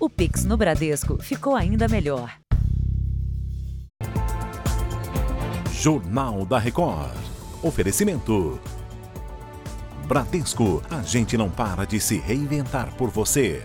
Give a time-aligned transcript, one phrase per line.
[0.00, 2.32] O Pix no Bradesco ficou ainda melhor.
[5.72, 7.16] Jornal da Record.
[7.64, 8.60] Oferecimento.
[10.06, 13.60] Bradesco, a gente não para de se reinventar por você.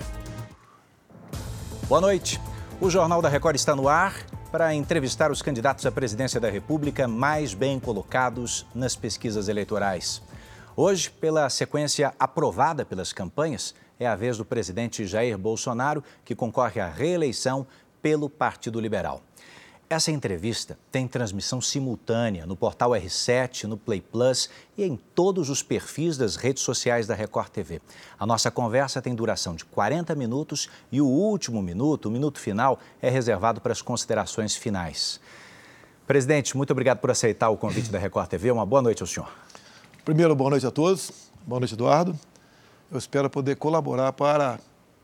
[1.87, 2.41] Boa noite.
[2.81, 4.15] O Jornal da Record está no ar
[4.51, 10.19] para entrevistar os candidatos à presidência da República mais bem colocados nas pesquisas eleitorais.
[10.75, 16.79] Hoje, pela sequência aprovada pelas campanhas, é a vez do presidente Jair Bolsonaro, que concorre
[16.79, 17.65] à reeleição
[18.01, 19.21] pelo Partido Liberal.
[19.89, 25.61] Essa entrevista tem transmissão simultânea no portal R7, no Play Plus e em todos os
[25.61, 27.79] perfis das redes sociais da Record TV.
[28.17, 32.79] A nossa conversa tem duração de 40 minutos e o último minuto, o minuto final,
[33.01, 35.19] é reservado para as considerações finais.
[36.07, 38.51] Presidente, muito obrigado por aceitar o convite da Record TV.
[38.51, 39.31] Uma boa noite ao senhor.
[40.03, 41.29] Primeiro, boa noite a todos.
[41.45, 42.17] Boa noite, Eduardo.
[42.93, 44.59] Eu espero poder colaborar para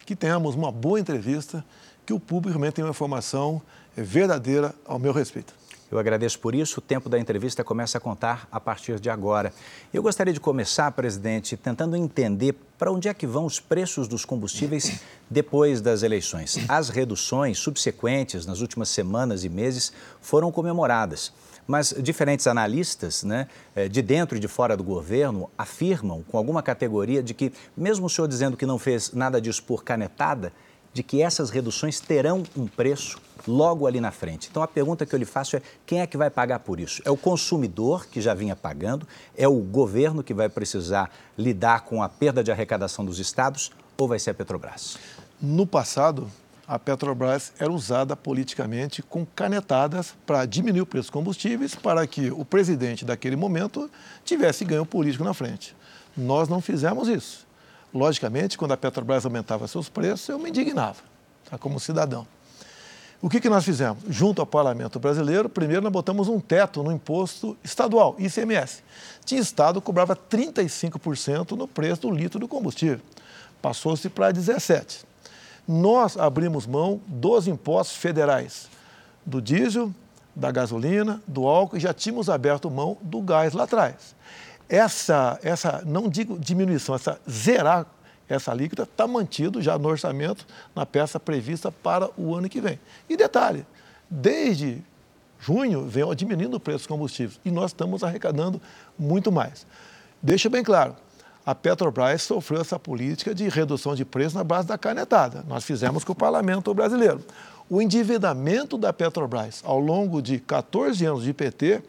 [0.05, 1.65] que tenhamos uma boa entrevista,
[2.05, 3.59] que o público realmente tenha uma informação
[3.97, 5.55] verdadeira ao meu respeito.
[5.91, 6.77] Eu agradeço por isso.
[6.77, 9.51] O tempo da entrevista começa a contar a partir de agora.
[9.91, 14.23] Eu gostaria de começar, presidente, tentando entender para onde é que vão os preços dos
[14.23, 16.59] combustíveis depois das eleições.
[16.67, 21.33] As reduções subsequentes nas últimas semanas e meses foram comemoradas.
[21.69, 26.63] Mas diferentes analistas, né, eh, de dentro e de fora do governo, afirmam com alguma
[26.63, 30.51] categoria de que, mesmo o senhor dizendo que não fez nada disso por canetada,
[30.91, 34.47] de que essas reduções terão um preço logo ali na frente.
[34.49, 37.03] Então a pergunta que eu lhe faço é: quem é que vai pagar por isso?
[37.05, 39.07] É o consumidor que já vinha pagando?
[39.37, 43.71] É o governo que vai precisar lidar com a perda de arrecadação dos estados?
[43.95, 44.97] Ou vai ser a Petrobras?
[45.39, 46.31] No passado,
[46.69, 52.29] a Petrobras era usada politicamente com canetadas para diminuir o preço dos combustíveis, para que
[52.29, 53.89] o presidente daquele momento
[54.23, 55.75] tivesse ganho político na frente.
[56.15, 57.47] Nós não fizemos isso.
[57.91, 60.97] Logicamente, quando a Petrobras aumentava seus preços, eu me indignava,
[61.49, 62.27] tá, como cidadão.
[63.19, 64.03] O que, que nós fizemos?
[64.07, 68.83] Junto ao Parlamento Brasileiro, primeiro nós botamos um teto no imposto estadual, ICMS.
[69.25, 73.01] Tinha estado cobrava 35% no preço do litro do combustível.
[73.59, 75.08] Passou-se para 17%
[75.71, 78.67] nós abrimos mão dos impostos federais,
[79.23, 79.93] do diesel,
[80.35, 84.15] da gasolina, do álcool e já tínhamos aberto mão do gás lá atrás.
[84.67, 87.85] Essa, essa não digo diminuição, essa zerar
[88.27, 92.79] essa alíquota está mantido já no orçamento, na peça prevista para o ano que vem.
[93.07, 93.65] E detalhe,
[94.09, 94.83] desde
[95.39, 98.61] junho vem diminuindo o preço dos combustíveis e nós estamos arrecadando
[98.97, 99.65] muito mais.
[100.21, 100.95] Deixa bem claro,
[101.49, 105.43] a Petrobras sofreu essa política de redução de preço na base da canetada.
[105.47, 107.21] Nós fizemos com o parlamento brasileiro.
[107.67, 111.81] O endividamento da Petrobras ao longo de 14 anos de PT,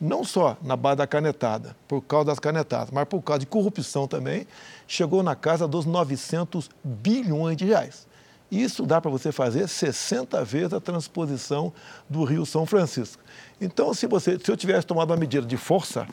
[0.00, 4.08] não só na base da canetada, por causa das canetadas, mas por causa de corrupção
[4.08, 4.46] também,
[4.88, 8.06] chegou na casa dos 900 bilhões de reais.
[8.50, 11.74] Isso dá para você fazer 60 vezes a transposição
[12.08, 13.22] do Rio São Francisco.
[13.60, 16.06] Então, se, você, se eu tivesse tomado uma medida de força,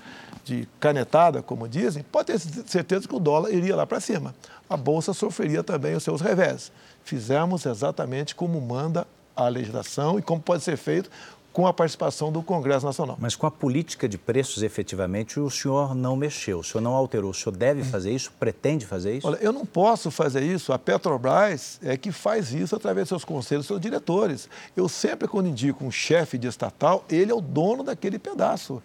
[0.43, 4.33] de canetada, como dizem, pode ter certeza que o dólar iria lá para cima.
[4.69, 6.71] A Bolsa sofreria também os seus revés.
[7.03, 11.09] Fizemos exatamente como manda a legislação e como pode ser feito
[11.51, 13.17] com a participação do Congresso Nacional.
[13.19, 17.31] Mas com a política de preços, efetivamente, o senhor não mexeu, o senhor não alterou.
[17.31, 18.31] O senhor deve fazer isso?
[18.39, 19.27] Pretende fazer isso?
[19.27, 20.71] Olha, eu não posso fazer isso.
[20.71, 24.47] A Petrobras é que faz isso através dos seus conselhos, seus diretores.
[24.75, 28.81] Eu sempre, quando indico um chefe de estatal, ele é o dono daquele pedaço.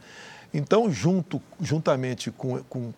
[0.57, 2.93] Então, junto, juntamente com, com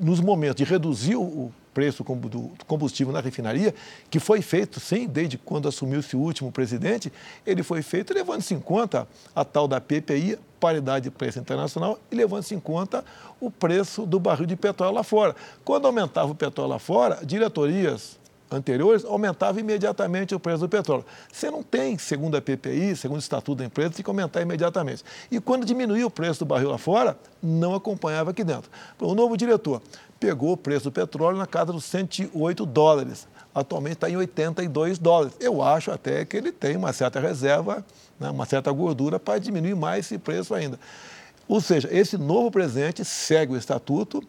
[0.00, 3.72] nos momentos de reduzir o preço do combustível na refinaria,
[4.10, 7.12] que foi feito, sim, desde quando assumiu-se o último presidente,
[7.46, 12.16] ele foi feito levando-se em conta a tal da PPI, paridade de preço internacional, e
[12.16, 13.04] levando-se em conta
[13.40, 15.36] o preço do barril de petróleo lá fora.
[15.64, 18.18] Quando aumentava o petróleo lá fora, diretorias
[18.50, 21.04] anteriores, aumentava imediatamente o preço do petróleo.
[21.32, 25.02] Você não tem, segundo a PPI, segundo o Estatuto da Empresa, tem que aumentar imediatamente.
[25.30, 28.70] E quando diminuía o preço do barril lá fora, não acompanhava aqui dentro.
[29.00, 29.82] O novo diretor
[30.20, 33.26] pegou o preço do petróleo na casa dos 108 dólares.
[33.54, 35.34] Atualmente está em 82 dólares.
[35.38, 37.84] Eu acho até que ele tem uma certa reserva,
[38.18, 40.78] né, uma certa gordura para diminuir mais esse preço ainda.
[41.46, 44.22] Ou seja, esse novo presidente segue o estatuto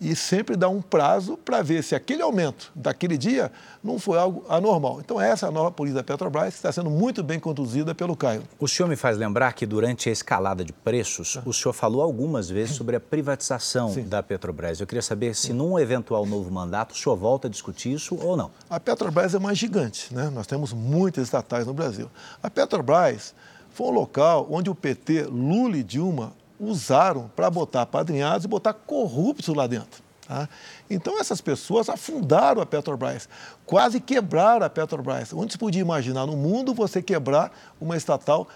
[0.00, 3.50] e sempre dá um prazo para ver se aquele aumento daquele dia
[3.82, 5.00] não foi algo anormal.
[5.00, 8.16] Então, essa é a nova política da Petrobras, que está sendo muito bem conduzida pelo
[8.16, 8.42] Caio.
[8.58, 12.48] O senhor me faz lembrar que durante a escalada de preços, o senhor falou algumas
[12.48, 14.04] vezes sobre a privatização Sim.
[14.04, 14.80] da Petrobras.
[14.80, 18.36] Eu queria saber se, num eventual novo mandato, o senhor volta a discutir isso ou
[18.36, 18.50] não.
[18.70, 20.30] A Petrobras é uma gigante, né?
[20.30, 22.08] Nós temos muitas estatais no Brasil.
[22.42, 23.34] A Petrobras
[23.70, 28.72] foi um local onde o PT, Lula e Dilma usaram para botar padrinhados e botar
[28.72, 30.02] corruptos lá dentro.
[30.26, 30.46] Tá?
[30.90, 33.28] Então, essas pessoas afundaram a Petrobras,
[33.64, 35.32] quase quebraram a Petrobras.
[35.32, 37.50] Onde se podia imaginar no mundo você quebrar
[37.80, 38.46] uma estatal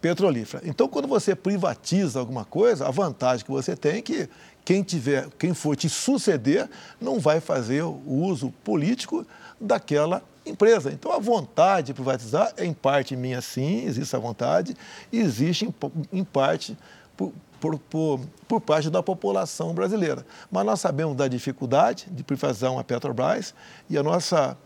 [0.00, 0.66] petrolífera?
[0.66, 4.28] Então, quando você privatiza alguma coisa, a vantagem que você tem é que
[4.64, 6.68] quem, tiver, quem for te suceder
[7.00, 9.26] não vai fazer o uso político
[9.60, 10.90] daquela empresa.
[10.90, 14.76] Então, a vontade de privatizar é em parte minha, sim, existe a vontade,
[15.12, 15.68] e existe
[16.12, 16.76] em, parte
[17.16, 20.24] por, por, por, por, parte da população brasileira.
[20.50, 23.54] Mas nós sabemos da dificuldade de privatizar uma Petrobras
[23.88, 24.56] e a nossa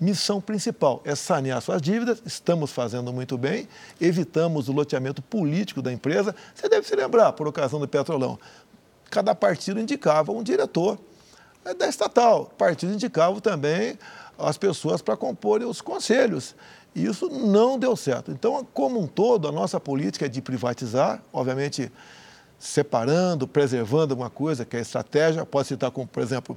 [0.00, 3.68] missão principal é sanear suas dívidas, estamos fazendo muito bem,
[4.00, 6.34] evitamos o loteamento político da empresa.
[6.54, 8.38] Você deve se lembrar, por ocasião do Petrolão,
[9.10, 10.98] cada partido indicava um diretor
[11.64, 12.42] é, da estatal.
[12.42, 13.98] O partido indicava também
[14.38, 16.54] as pessoas para comporem os conselhos.
[16.94, 18.30] E isso não deu certo.
[18.30, 21.90] Então, como um todo, a nossa política é de privatizar, obviamente
[22.64, 25.44] separando, preservando alguma coisa que é estratégia.
[25.44, 26.56] Pode citar como, por exemplo,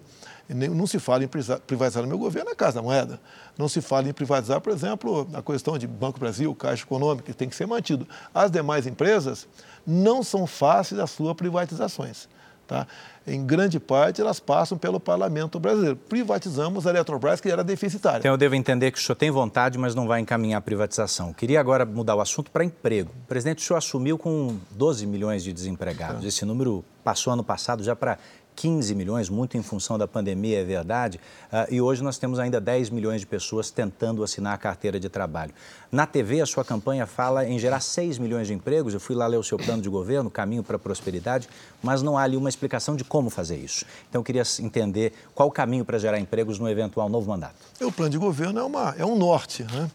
[0.50, 3.20] não se fala em privatizar no meu governo a Casa da Moeda.
[3.58, 7.38] Não se fala em privatizar, por exemplo, a questão de Banco Brasil, Caixa Econômica, que
[7.38, 8.08] tem que ser mantido.
[8.34, 9.46] As demais empresas
[9.86, 12.30] não são fáceis as suas privatizações.
[12.66, 12.88] Tá?
[13.28, 15.98] Em grande parte, elas passam pelo parlamento brasileiro.
[15.98, 18.20] Privatizamos a Eletrobras, que era deficitária.
[18.20, 21.34] Então, eu devo entender que o senhor tem vontade, mas não vai encaminhar a privatização.
[21.34, 23.12] Queria agora mudar o assunto para emprego.
[23.26, 26.24] O presidente, o senhor assumiu com 12 milhões de desempregados.
[26.24, 28.18] Esse número passou ano passado já para
[28.58, 31.20] 15 milhões, muito em função da pandemia, é verdade,
[31.54, 35.08] uh, e hoje nós temos ainda 10 milhões de pessoas tentando assinar a carteira de
[35.08, 35.54] trabalho.
[35.92, 39.28] Na TV, a sua campanha fala em gerar 6 milhões de empregos, eu fui lá
[39.28, 41.48] ler o seu plano de governo, Caminho para a Prosperidade,
[41.84, 43.86] mas não há ali uma explicação de como fazer isso.
[44.10, 47.56] Então, eu queria entender qual o caminho para gerar empregos no eventual novo mandato.
[47.80, 49.90] O plano de governo é, uma, é um norte, né?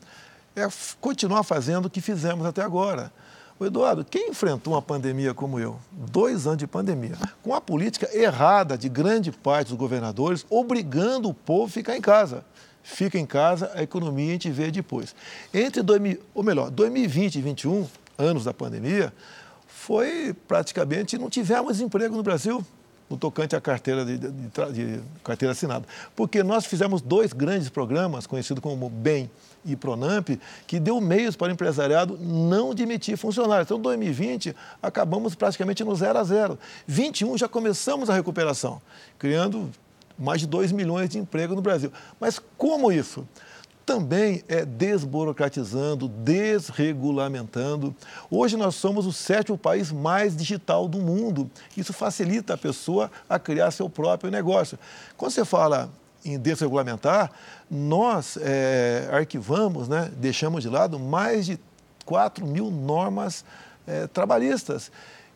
[0.54, 0.68] é
[1.00, 3.10] continuar fazendo o que fizemos até agora
[3.62, 8.08] o Eduardo, quem enfrentou uma pandemia como eu, dois anos de pandemia, com a política
[8.12, 12.44] errada de grande parte dos governadores, obrigando o povo a ficar em casa.
[12.82, 15.14] Fica em casa, a economia a gente vê depois.
[15.54, 17.88] Entre 2000, ou melhor, 2020 e 2021,
[18.18, 19.12] anos da pandemia,
[19.68, 22.64] foi praticamente, não tivemos emprego no Brasil
[23.12, 25.84] no tocante à carteira, de, de, de, carteira assinada.
[26.16, 29.30] Porque nós fizemos dois grandes programas, conhecidos como BEM
[29.64, 30.30] e Pronamp,
[30.66, 33.66] que deu meios para o empresariado não demitir funcionários.
[33.66, 36.58] Então, 2020, acabamos praticamente no zero a zero.
[36.86, 38.80] 21 já começamos a recuperação,
[39.18, 39.70] criando
[40.18, 41.92] mais de 2 milhões de empregos no Brasil.
[42.18, 43.26] Mas como isso?
[43.84, 47.94] Também é desburocratizando, desregulamentando.
[48.30, 51.50] Hoje nós somos o sétimo país mais digital do mundo.
[51.76, 54.78] Isso facilita a pessoa a criar seu próprio negócio.
[55.16, 55.90] Quando você fala
[56.24, 57.30] em desregulamentar,
[57.70, 61.58] nós é, arquivamos, né, deixamos de lado mais de
[62.04, 63.44] 4 mil normas
[63.86, 64.90] é, trabalhistas,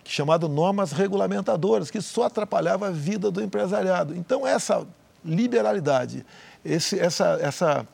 [0.04, 4.14] chamadas normas regulamentadoras, que só atrapalhava a vida do empresariado.
[4.14, 4.86] Então, essa
[5.24, 6.24] liberalidade,
[6.64, 7.86] esse, essa, essa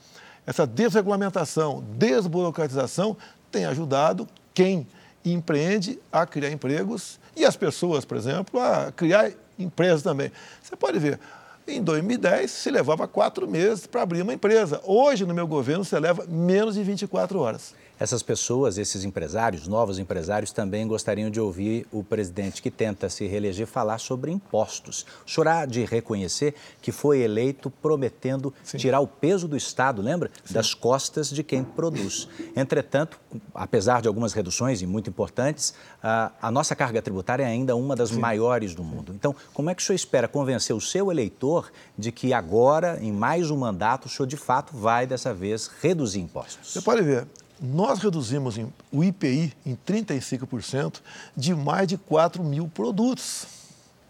[0.47, 3.17] essa desregulamentação, desburocratização
[3.51, 4.87] tem ajudado quem
[5.25, 10.33] empreende a criar empregos e as pessoas, por exemplo, a criar empresas também.
[10.63, 11.19] Você pode ver,
[11.67, 14.81] em 2010 se levava quatro meses para abrir uma empresa.
[14.85, 17.75] Hoje, no meu governo, você leva menos de 24 horas.
[18.03, 23.29] Essas pessoas, esses empresários, novos empresários, também gostariam de ouvir o presidente que tenta se
[23.29, 25.07] reeleger falar sobre impostos.
[25.25, 28.77] O senhor há de reconhecer que foi eleito prometendo Sim.
[28.77, 30.33] tirar o peso do Estado, lembra?
[30.45, 30.53] Sim.
[30.53, 32.29] Das costas de quem produz.
[32.57, 33.21] Entretanto,
[33.55, 38.09] apesar de algumas reduções e muito importantes, a, nossa carga tributária é ainda uma das
[38.09, 38.19] Sim.
[38.19, 39.15] maiores do mundo.
[39.15, 43.13] Então, como é que o senhor espera convencer o seu eleitor de que agora, em
[43.13, 46.73] mais um mandato, o senhor de fato vai, dessa vez, reduzir impostos?
[46.73, 47.29] Você pode ver,
[47.63, 48.59] nós reduzimos
[48.91, 51.01] o IPI em 35%
[51.37, 53.47] de mais de 4 mil produtos.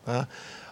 [0.04, 0.26] Tá?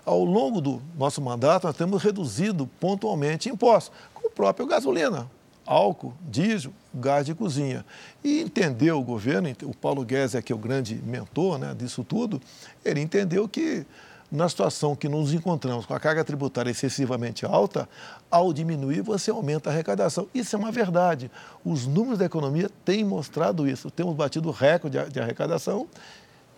[0.04, 5.30] Ao longo do nosso mandato, nós temos reduzido pontualmente impostos, como o próprio gasolina,
[5.66, 7.84] álcool, diesel, gás de cozinha.
[8.24, 12.02] E entendeu o governo, o Paulo Guedes é que é o grande mentor né, disso
[12.02, 12.40] tudo,
[12.82, 13.84] ele entendeu que
[14.30, 17.88] na situação que nos encontramos com a carga tributária excessivamente alta,
[18.30, 20.28] ao diminuir, você aumenta a arrecadação.
[20.32, 21.30] Isso é uma verdade.
[21.64, 23.90] Os números da economia têm mostrado isso.
[23.90, 25.88] Temos batido recorde de arrecadação,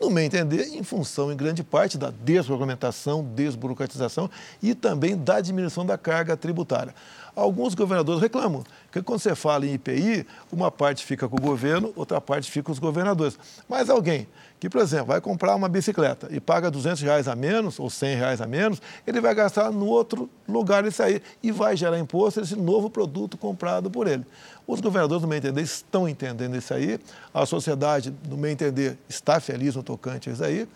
[0.00, 4.28] no meu entender, em função, em grande parte, da desregulamentação, desburocratização
[4.60, 6.92] e também da diminuição da carga tributária.
[7.34, 11.90] Alguns governadores reclamam que quando você fala em IPI, uma parte fica com o governo,
[11.96, 13.38] outra parte fica com os governadores.
[13.66, 14.28] Mas alguém
[14.60, 18.16] que, por exemplo, vai comprar uma bicicleta e paga 200 reais a menos ou 100
[18.16, 22.40] reais a menos, ele vai gastar no outro lugar isso aí e vai gerar imposto
[22.40, 24.24] esse novo produto comprado por ele.
[24.66, 27.00] Os governadores, no meu entender, estão entendendo isso aí,
[27.34, 30.68] a sociedade, no meu entender, está feliz no tocante a isso aí,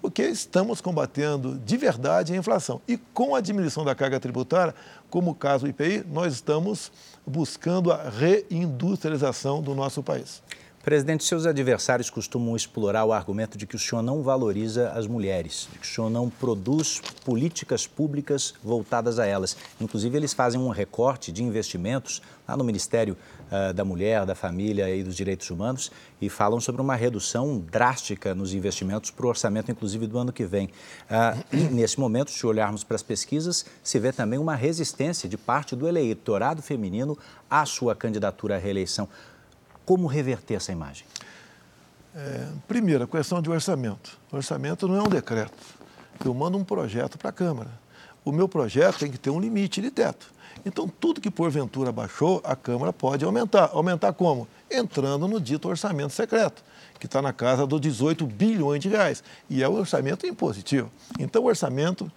[0.00, 2.80] porque estamos combatendo de verdade a inflação.
[2.88, 4.74] E com a diminuição da carga tributária,
[5.08, 6.90] como o caso do IPI, nós estamos
[7.26, 10.42] buscando a reindustrialização do nosso país.
[10.82, 15.68] Presidente, seus adversários costumam explorar o argumento de que o senhor não valoriza as mulheres,
[15.70, 19.54] de que o senhor não produz políticas públicas voltadas a elas.
[19.78, 23.14] Inclusive, eles fazem um recorte de investimentos lá no Ministério
[23.50, 25.90] uh, da Mulher, da Família e dos Direitos Humanos
[26.20, 30.44] e falam sobre uma redução drástica nos investimentos para o orçamento, inclusive do ano que
[30.44, 30.66] vem.
[30.66, 35.36] Uh, e, nesse momento, se olharmos para as pesquisas, se vê também uma resistência de
[35.36, 37.18] parte do eleitorado feminino
[37.50, 39.08] à sua candidatura à reeleição.
[39.84, 41.04] Como reverter essa imagem?
[42.14, 44.18] É, primeiro, a questão de orçamento.
[44.32, 45.52] O orçamento não é um decreto.
[46.24, 47.70] Eu mando um projeto para a Câmara.
[48.24, 50.30] O meu projeto tem que ter um limite de teto.
[50.64, 53.70] Então, tudo que porventura baixou, a Câmara pode aumentar.
[53.72, 54.46] Aumentar como?
[54.70, 56.62] Entrando no dito orçamento secreto,
[56.98, 59.22] que está na casa dos 18 bilhões de reais.
[59.48, 60.90] E é o orçamento impositivo.
[61.18, 62.10] Então, o orçamento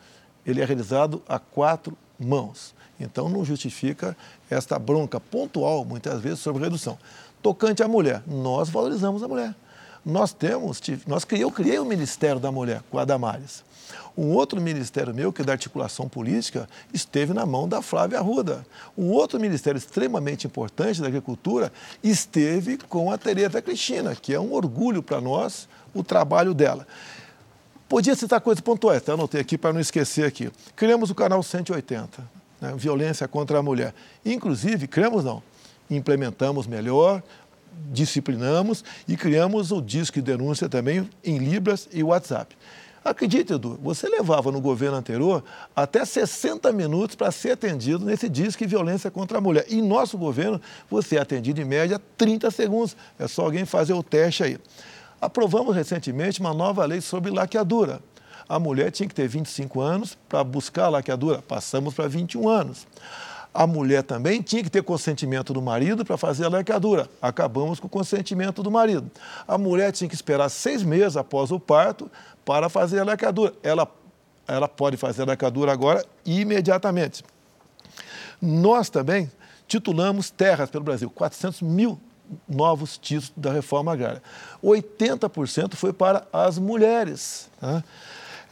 [0.45, 2.75] ele é realizado a quatro mãos.
[2.99, 4.15] Então, não justifica
[4.49, 6.97] esta bronca pontual, muitas vezes, sobre redução.
[7.41, 9.55] Tocante à mulher, nós valorizamos a mulher.
[10.05, 13.63] Nós temos, nós eu criei o Ministério da Mulher com a Damares.
[14.15, 18.65] Um outro ministério meu, que é da articulação política, esteve na mão da Flávia Arruda.
[18.95, 21.71] Um outro ministério extremamente importante da agricultura
[22.03, 26.85] esteve com a Tereza Cristina, que é um orgulho para nós o trabalho dela.
[27.89, 29.13] Podia citar coisas pontuais, tá?
[29.13, 30.51] anotei aqui para não esquecer aqui.
[30.75, 32.23] Criamos o canal 180,
[32.61, 32.73] né?
[32.75, 33.93] violência contra a mulher.
[34.23, 35.41] Inclusive, criamos não,
[35.89, 37.21] implementamos melhor,
[37.91, 42.55] disciplinamos e criamos o disco de denúncia também em Libras e WhatsApp.
[43.03, 45.43] Acredite, Edu, você levava no governo anterior
[45.75, 49.65] até 60 minutos para ser atendido nesse disco de violência contra a mulher.
[49.69, 52.95] Em nosso governo, você é atendido em média 30 segundos.
[53.19, 54.57] É só alguém fazer o teste aí.
[55.19, 57.99] Aprovamos recentemente uma nova lei sobre laqueadura.
[58.47, 61.41] A mulher tinha que ter 25 anos para buscar laqueadura.
[61.41, 62.87] Passamos para 21 anos.
[63.53, 67.07] A mulher também tinha que ter consentimento do marido para fazer a laqueadura.
[67.21, 69.11] Acabamos com o consentimento do marido.
[69.47, 72.09] A mulher tinha que esperar seis meses após o parto
[72.43, 73.53] para fazer a laqueadura.
[73.61, 73.87] Ela,
[74.47, 77.23] ela pode fazer a laqueadura agora imediatamente.
[78.41, 79.31] Nós também
[79.67, 81.99] titulamos terras pelo Brasil, 400 mil
[82.47, 84.21] novos títulos da reforma agrária.
[84.63, 87.49] 80% foi para as mulheres.
[87.61, 87.83] Né?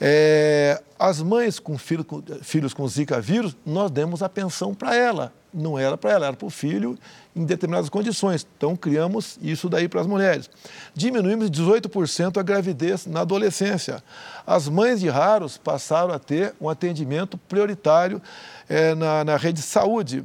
[0.04, 4.96] É, as mães com, filho, com, filhos com Zika vírus, nós demos a pensão para
[4.96, 5.32] ela.
[5.54, 6.98] Não era para ela, era para o filho
[7.36, 8.48] em determinadas condições.
[8.58, 10.50] Então, criamos isso daí para as mulheres.
[10.96, 14.04] Diminuímos 18% a gravidez na adolescência.
[14.48, 18.20] As mães de raros passaram a ter um atendimento prioritário
[18.68, 20.24] é, na, na rede de saúde.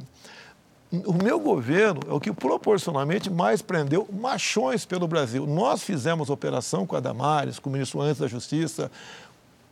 [0.89, 5.45] O meu governo é o que proporcionalmente mais prendeu machões pelo Brasil.
[5.45, 8.89] Nós fizemos operação com a Damares, com o ministro antes da Justiça,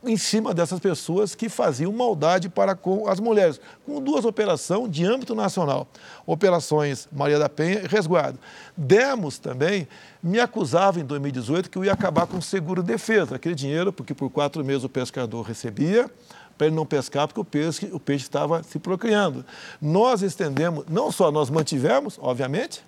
[0.08, 5.06] em cima dessas pessoas que faziam maldade para com as mulheres, com duas operações de
[5.06, 5.88] âmbito nacional,
[6.26, 8.40] operações Maria da Penha e Resguardo.
[8.76, 9.88] Demos também,
[10.22, 14.14] me acusava em 2018 que eu ia acabar com o seguro defesa, aquele dinheiro, porque
[14.14, 16.10] por quatro meses o pescador recebia,
[16.58, 19.46] para ele não pescar, porque o peixe, o peixe estava se procriando.
[19.82, 22.84] Nós estendemos, não só nós mantivemos, obviamente,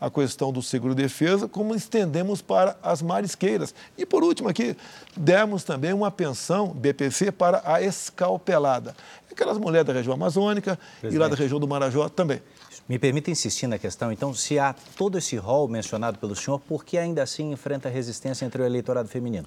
[0.00, 3.74] a questão do seguro-defesa, como estendemos para as marisqueiras.
[3.98, 4.76] E, por último, aqui,
[5.16, 8.96] demos também uma pensão BPC para a escalpelada.
[9.30, 11.14] Aquelas mulheres da região amazônica Presidente.
[11.14, 12.40] e lá da região do Marajó também.
[12.88, 16.84] Me permita insistir na questão, então, se há todo esse rol mencionado pelo senhor, por
[16.84, 19.46] que ainda assim enfrenta resistência entre o eleitorado feminino?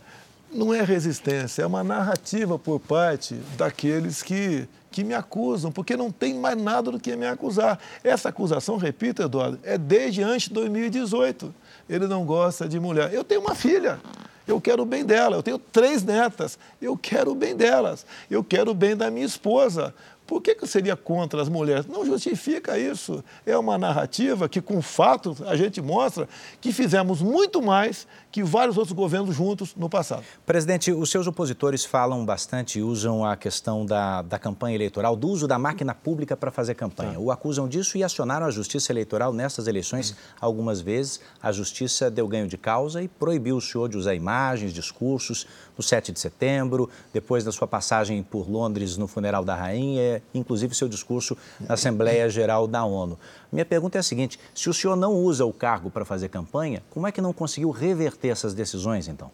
[0.49, 6.11] Não é resistência, é uma narrativa por parte daqueles que que me acusam, porque não
[6.11, 7.79] tem mais nada do que me acusar.
[8.03, 11.53] Essa acusação, repito, Eduardo, é desde antes de 2018.
[11.89, 13.11] Ele não gosta de mulher.
[13.11, 13.99] Eu tenho uma filha.
[14.47, 15.35] Eu quero o bem dela.
[15.35, 16.59] Eu tenho três netas.
[16.79, 18.05] Eu quero o bem delas.
[18.29, 19.95] Eu quero o bem da minha esposa.
[20.27, 21.87] Por que, que seria contra as mulheres?
[21.87, 23.23] Não justifica isso.
[23.45, 26.29] É uma narrativa que, com fatos, a gente mostra
[26.61, 30.23] que fizemos muito mais que vários outros governos juntos no passado.
[30.43, 35.47] Presidente, os seus opositores falam bastante, usam a questão da, da campanha eleitoral, do uso
[35.47, 37.13] da máquina pública para fazer campanha.
[37.13, 37.19] Tá.
[37.19, 40.15] O acusam disso e acionaram a Justiça Eleitoral nessas eleições uhum.
[40.41, 41.21] algumas vezes.
[41.43, 45.45] A Justiça deu ganho de causa e proibiu o senhor de usar imagens, discursos
[45.77, 50.73] no 7 de setembro, depois da sua passagem por Londres no funeral da rainha, inclusive
[50.73, 53.17] seu discurso na Assembleia Geral da ONU.
[53.51, 56.81] Minha pergunta é a seguinte: se o senhor não usa o cargo para fazer campanha,
[56.89, 59.31] como é que não conseguiu reverter essas decisões, então?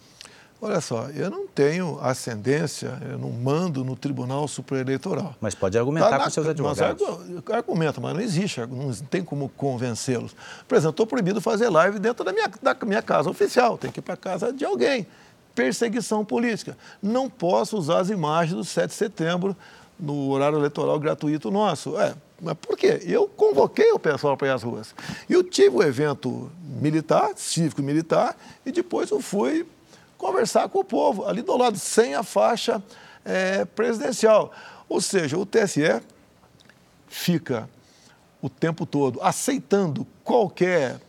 [0.61, 5.33] Olha só, eu não tenho ascendência, eu não mando no Tribunal Superior Eleitoral.
[5.39, 7.01] Mas pode argumentar tá com seus advogados.
[7.01, 10.35] Mas, argumento, mas não existe, não tem como convencê-los.
[10.67, 13.99] Por exemplo, estou proibido fazer live dentro da minha, da minha casa oficial, tem que
[13.99, 15.07] ir para a casa de alguém.
[15.55, 16.77] perseguição política.
[17.01, 19.55] Não posso usar as imagens do 7 de setembro
[19.97, 21.97] no horário eleitoral gratuito nosso.
[21.97, 23.01] É, mas por quê?
[23.03, 24.93] Eu convoquei o pessoal para ir às ruas.
[25.29, 29.65] Eu tive o um evento militar, cívico-militar, e depois eu fui
[30.17, 32.83] conversar com o povo, ali do lado, sem a faixa
[33.23, 34.51] é, presidencial.
[34.87, 36.01] Ou seja, o TSE
[37.07, 37.69] fica
[38.41, 40.99] o tempo todo aceitando qualquer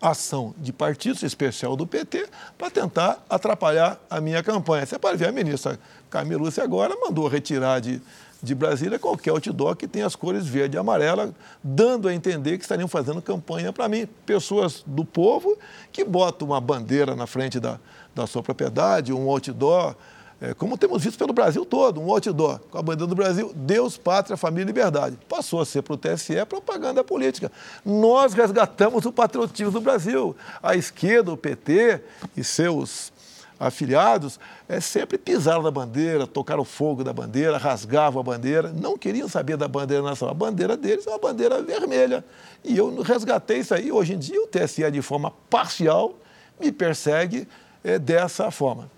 [0.00, 4.84] ação de partido, especial do PT, para tentar atrapalhar a minha campanha.
[4.84, 5.78] Você pode ver, a ministra
[6.10, 8.00] Camila Lúcia agora mandou retirar de,
[8.42, 12.64] de Brasília qualquer outdoor que tenha as cores verde e amarela, dando a entender que
[12.64, 14.06] estariam fazendo campanha para mim.
[14.24, 15.56] Pessoas do povo
[15.92, 17.78] que botam uma bandeira na frente da,
[18.14, 19.96] da sua propriedade, um outdoor
[20.38, 23.96] é, como temos visto pelo Brasil todo, um outdoor com a bandeira do Brasil, Deus,
[23.96, 25.18] Pátria, Família e Liberdade.
[25.26, 27.50] Passou a ser para o TSE propaganda política.
[27.82, 30.36] Nós resgatamos o patriotismo do Brasil.
[30.62, 32.02] A esquerda, o PT
[32.36, 33.12] e seus
[33.58, 39.28] afiliados é, sempre pisaram na bandeira, tocaram fogo da bandeira, rasgavam a bandeira, não queriam
[39.28, 40.34] saber da bandeira nacional.
[40.34, 42.24] A bandeira deles é uma bandeira vermelha.
[42.64, 43.90] E eu resgatei isso aí.
[43.90, 46.14] Hoje em dia, o TSE, de forma parcial,
[46.60, 47.48] me persegue
[47.82, 48.90] é, dessa forma.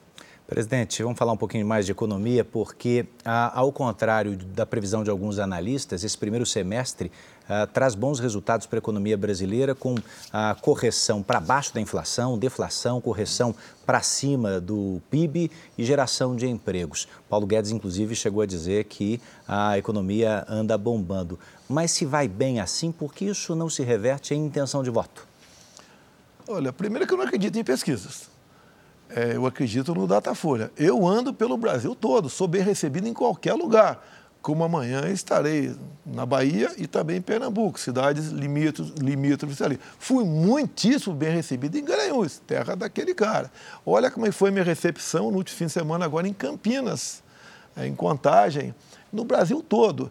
[0.49, 5.38] Presidente, vamos falar um pouquinho mais de economia, porque, ao contrário da previsão de alguns
[5.38, 7.12] analistas, esse primeiro semestre
[7.47, 9.95] ah, traz bons resultados para a economia brasileira, com
[10.33, 16.49] a correção para baixo da inflação, deflação, correção para cima do PIB e geração de
[16.49, 17.07] empregos.
[17.28, 21.38] Paulo Guedes, inclusive, chegou a dizer que a economia anda bombando.
[21.69, 25.28] Mas se vai bem assim, por que isso não se reverte em intenção de voto?
[26.49, 28.38] Olha, primeiro que eu não acredito em pesquisas
[29.14, 30.70] é, eu acredito no Datafolha.
[30.76, 34.04] Eu ando pelo Brasil todo, sou bem recebido em qualquer lugar.
[34.40, 35.74] Como amanhã estarei
[36.06, 39.80] na Bahia e também em Pernambuco, cidades limítrofes, ali.
[39.98, 43.50] Fui muitíssimo bem recebido em Garanhuns, terra daquele cara.
[43.84, 47.22] Olha como foi minha recepção no último fim de semana agora em Campinas,
[47.76, 48.74] é, em Contagem,
[49.12, 50.10] no Brasil todo.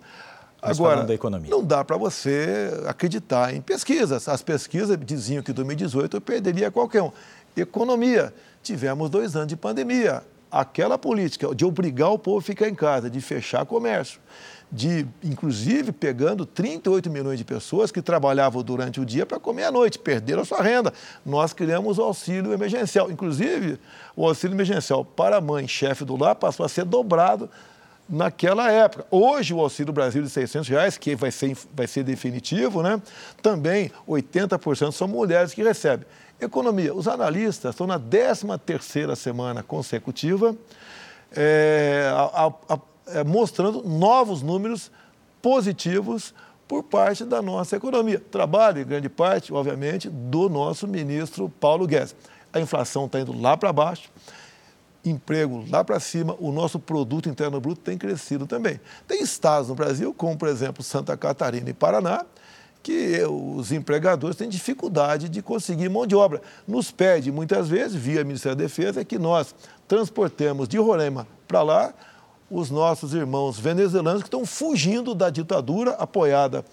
[0.61, 1.49] Mas Agora, da economia.
[1.49, 4.27] não dá para você acreditar em pesquisas.
[4.27, 7.11] As pesquisas diziam que em 2018 eu perderia qualquer um.
[7.55, 8.33] Economia
[8.67, 10.21] tivemos dois anos de pandemia.
[10.51, 14.19] Aquela política de obrigar o povo a ficar em casa, de fechar comércio,
[14.71, 19.71] de, inclusive, pegando 38 milhões de pessoas que trabalhavam durante o dia para comer à
[19.71, 20.93] noite, perderam a sua renda.
[21.25, 23.09] Nós criamos o auxílio emergencial.
[23.09, 23.79] Inclusive,
[24.15, 27.49] o auxílio emergencial para a mãe, chefe do lar, passou a ser dobrado
[28.09, 29.05] naquela época.
[29.11, 33.01] Hoje, o Auxílio Brasil de 600 reais, que vai ser, vai ser definitivo, né?
[33.41, 36.05] também 80% são mulheres que recebem.
[36.39, 36.93] Economia.
[36.93, 40.55] Os analistas estão na 13ª semana consecutiva
[41.35, 44.91] é, a, a, é, mostrando novos números
[45.41, 46.33] positivos
[46.67, 48.19] por parte da nossa economia.
[48.19, 52.15] Trabalho, em grande parte, obviamente, do nosso ministro Paulo Guedes.
[52.51, 54.09] A inflação está indo lá para baixo,
[55.05, 58.79] emprego lá para cima, o nosso produto interno bruto tem crescido também.
[59.07, 62.25] Tem estados no Brasil, como por exemplo Santa Catarina e Paraná,
[62.87, 66.41] que os empregadores têm dificuldade de conseguir mão de obra.
[66.65, 69.53] Nos pede, muitas vezes, via Ministério da Defesa, que nós
[69.89, 71.93] transportemos de Roraima para lá
[72.49, 76.63] os nossos irmãos venezuelanos que estão fugindo da ditadura apoiada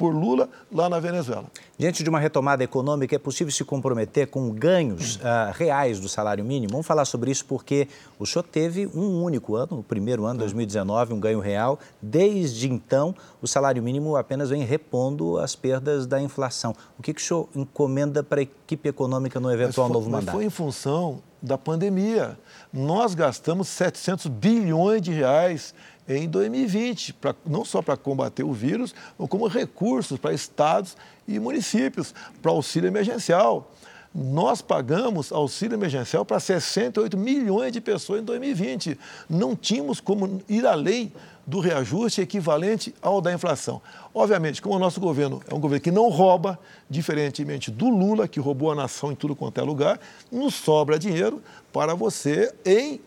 [0.00, 1.44] por Lula lá na Venezuela.
[1.76, 6.42] Diante de uma retomada econômica, é possível se comprometer com ganhos uh, reais do salário
[6.42, 6.72] mínimo?
[6.72, 7.86] Vamos falar sobre isso porque
[8.18, 11.78] o senhor teve um único ano, o primeiro ano, 2019, um ganho real.
[12.00, 16.74] Desde então, o salário mínimo apenas vem repondo as perdas da inflação.
[16.98, 20.34] O que, que o senhor encomenda para a equipe econômica no eventual foi, novo mandato?
[20.34, 22.38] Foi em função da pandemia.
[22.72, 25.74] Nós gastamos 700 bilhões de reais
[26.16, 28.94] em 2020, pra, não só para combater o vírus,
[29.28, 30.96] como recursos para estados
[31.26, 33.70] e municípios, para auxílio emergencial.
[34.12, 38.98] Nós pagamos auxílio emergencial para 68 milhões de pessoas em 2020.
[39.28, 41.12] Não tínhamos como ir além
[41.46, 43.80] do reajuste equivalente ao da inflação.
[44.12, 48.40] Obviamente, como o nosso governo é um governo que não rouba, diferentemente do Lula, que
[48.40, 51.40] roubou a nação em tudo quanto é lugar, nos sobra dinheiro
[51.72, 53.00] para você, em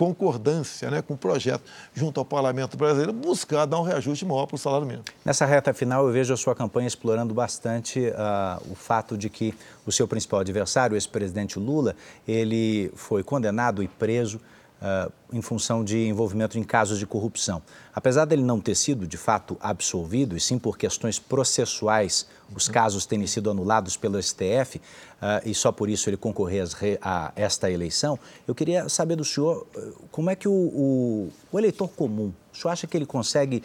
[0.00, 4.54] concordância né, com o projeto junto ao Parlamento Brasileiro, buscar dar um reajuste maior para
[4.54, 5.04] o salário mínimo.
[5.22, 9.54] Nessa reta final, eu vejo a sua campanha explorando bastante uh, o fato de que
[9.84, 11.94] o seu principal adversário, o ex-presidente Lula,
[12.26, 14.40] ele foi condenado e preso
[14.80, 17.62] uh, em função de envolvimento em casos de corrupção.
[17.94, 23.06] Apesar dele não ter sido, de fato, absolvido, e sim por questões processuais, os casos
[23.06, 24.80] terem sido anulados pelo STF, uh,
[25.22, 26.66] ah, e só por isso ele concorrer
[27.02, 29.66] a esta eleição, eu queria saber do senhor
[30.10, 33.62] como é que o, o, o eleitor comum, o senhor acha que ele consegue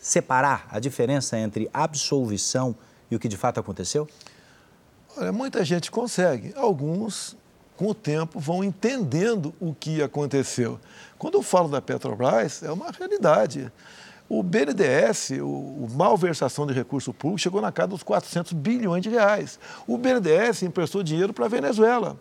[0.00, 2.74] separar a diferença entre absolvição
[3.10, 4.08] e o que de fato aconteceu?
[5.16, 6.52] Olha, muita gente consegue.
[6.56, 7.36] Alguns
[7.80, 10.78] com o tempo, vão entendendo o que aconteceu.
[11.16, 13.72] Quando eu falo da Petrobras, é uma realidade.
[14.28, 19.08] O BNDES, o, o malversação de recurso público, chegou na casa dos 400 bilhões de
[19.08, 19.58] reais.
[19.86, 22.18] O BNDES emprestou dinheiro para a Venezuela.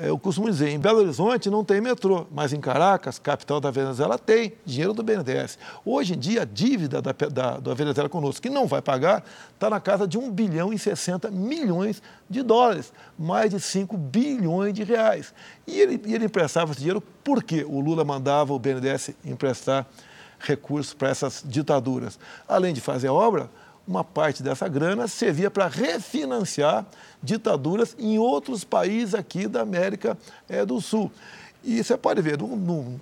[0.00, 3.70] É, eu costumo dizer, em Belo Horizonte não tem metrô, mas em Caracas, capital da
[3.70, 5.58] Venezuela, tem dinheiro do BNDES.
[5.84, 9.68] Hoje em dia, a dívida da, da, da Venezuela conosco, que não vai pagar, está
[9.68, 14.84] na casa de 1 bilhão e 60 milhões de dólares, mais de 5 bilhões de
[14.84, 15.34] reais.
[15.66, 19.86] E ele, ele emprestava esse dinheiro porque o Lula mandava o BNDES emprestar
[20.38, 22.18] recursos para essas ditaduras.
[22.48, 23.50] Além de fazer obra,
[23.86, 26.86] uma parte dessa grana servia para refinanciar
[27.22, 30.16] ditaduras em outros países aqui da América
[30.48, 31.10] é, do Sul.
[31.62, 33.00] E você pode ver, no, no,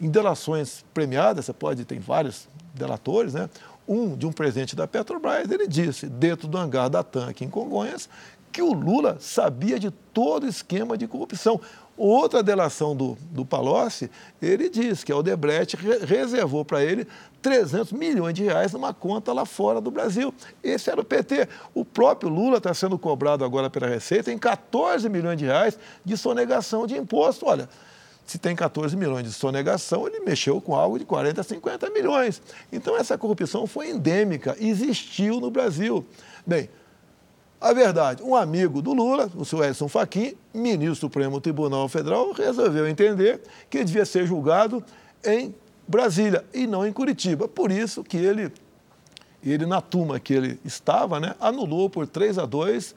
[0.00, 3.48] em delações premiadas, você pode, tem vários delatores, né?
[3.86, 7.48] Um de um presidente da Petrobras, ele disse, dentro do hangar da TAM aqui em
[7.50, 8.08] Congonhas,
[8.52, 11.60] que o Lula sabia de todo o esquema de corrupção.
[11.98, 14.08] Outra delação do, do Palocci,
[14.40, 17.04] ele diz que a Odebrecht re reservou para ele
[17.42, 20.32] 300 milhões de reais numa conta lá fora do Brasil.
[20.62, 21.48] Esse era o PT.
[21.74, 26.16] O próprio Lula está sendo cobrado agora pela Receita em 14 milhões de reais de
[26.16, 27.46] sonegação de imposto.
[27.46, 27.68] Olha,
[28.24, 32.40] se tem 14 milhões de sonegação, ele mexeu com algo de 40 a 50 milhões.
[32.70, 36.06] Então, essa corrupção foi endêmica, existiu no Brasil.
[36.46, 36.68] Bem,
[37.60, 42.30] a verdade, um amigo do Lula, o senhor Edson Fachin, ministro do Supremo Tribunal Federal,
[42.30, 44.82] resolveu entender que devia ser julgado
[45.24, 45.52] em
[45.86, 47.48] Brasília e não em Curitiba.
[47.48, 48.52] Por isso que ele,
[49.42, 52.94] ele na turma que ele estava, né, anulou por 3 a 2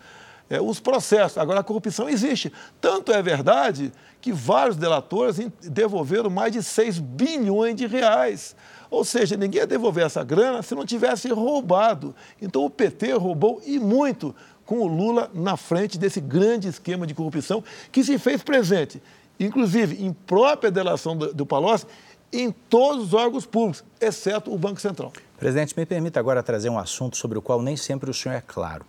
[0.52, 1.38] é, os processos.
[1.38, 2.52] Agora, a corrupção existe.
[2.80, 8.56] Tanto é verdade que vários delatores devolveram mais de 6 bilhões de reais.
[8.90, 12.14] Ou seja, ninguém ia devolver essa grana se não tivesse roubado.
[12.42, 17.14] Então, o PT roubou e muito com o Lula na frente desse grande esquema de
[17.14, 19.02] corrupção que se fez presente,
[19.40, 21.86] inclusive em própria delação do, do Palocci,
[22.32, 25.12] em todos os órgãos públicos, exceto o Banco Central.
[25.38, 28.42] Presidente, me permita agora trazer um assunto sobre o qual nem sempre o senhor é
[28.42, 28.86] claro.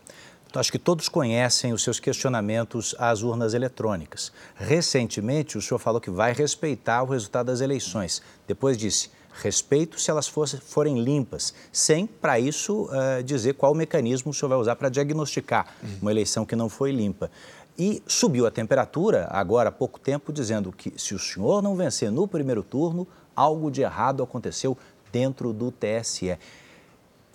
[0.53, 4.31] Então, acho que todos conhecem os seus questionamentos às urnas eletrônicas.
[4.55, 8.21] Recentemente, o senhor falou que vai respeitar o resultado das eleições.
[8.47, 14.35] Depois disse, respeito se elas forem limpas, sem, para isso, uh, dizer qual mecanismo o
[14.35, 17.31] senhor vai usar para diagnosticar uma eleição que não foi limpa.
[17.79, 22.13] E subiu a temperatura, agora há pouco tempo, dizendo que se o senhor não vencer
[22.13, 24.77] no primeiro turno, algo de errado aconteceu
[25.11, 26.37] dentro do TSE.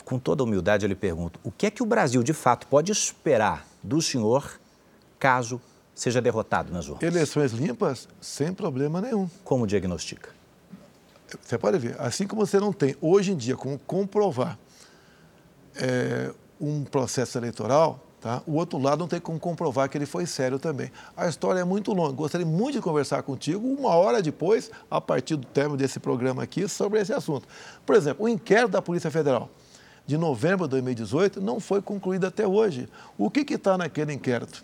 [0.07, 2.93] Com toda humildade, eu lhe pergunto: o que é que o Brasil, de fato, pode
[2.93, 4.57] esperar do senhor
[5.19, 5.59] caso
[5.93, 7.03] seja derrotado nas urnas?
[7.03, 9.29] Eleições limpas, sem problema nenhum.
[9.43, 10.29] Como diagnostica?
[11.41, 14.57] Você pode ver, assim como você não tem hoje em dia como comprovar
[15.75, 18.41] é, um processo eleitoral, tá?
[18.47, 20.89] o outro lado não tem como comprovar que ele foi sério também.
[21.17, 22.13] A história é muito longa.
[22.13, 26.65] Gostaria muito de conversar contigo uma hora depois, a partir do término desse programa aqui,
[26.69, 27.45] sobre esse assunto.
[27.85, 29.49] Por exemplo, o inquérito da Polícia Federal
[30.07, 32.89] de novembro de 2018 não foi concluído até hoje.
[33.17, 34.63] O que está naquele inquérito?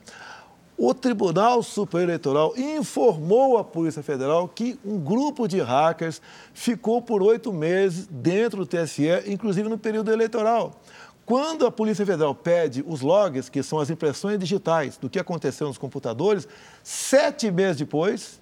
[0.77, 6.21] o Tribunal Superior Eleitoral informou à Polícia Federal que um grupo de hackers
[6.53, 10.81] ficou por oito meses dentro do TSE, inclusive no período eleitoral.
[11.25, 15.67] Quando a Polícia Federal pede os logs, que são as impressões digitais do que aconteceu
[15.67, 16.47] nos computadores,
[16.83, 18.41] sete meses depois,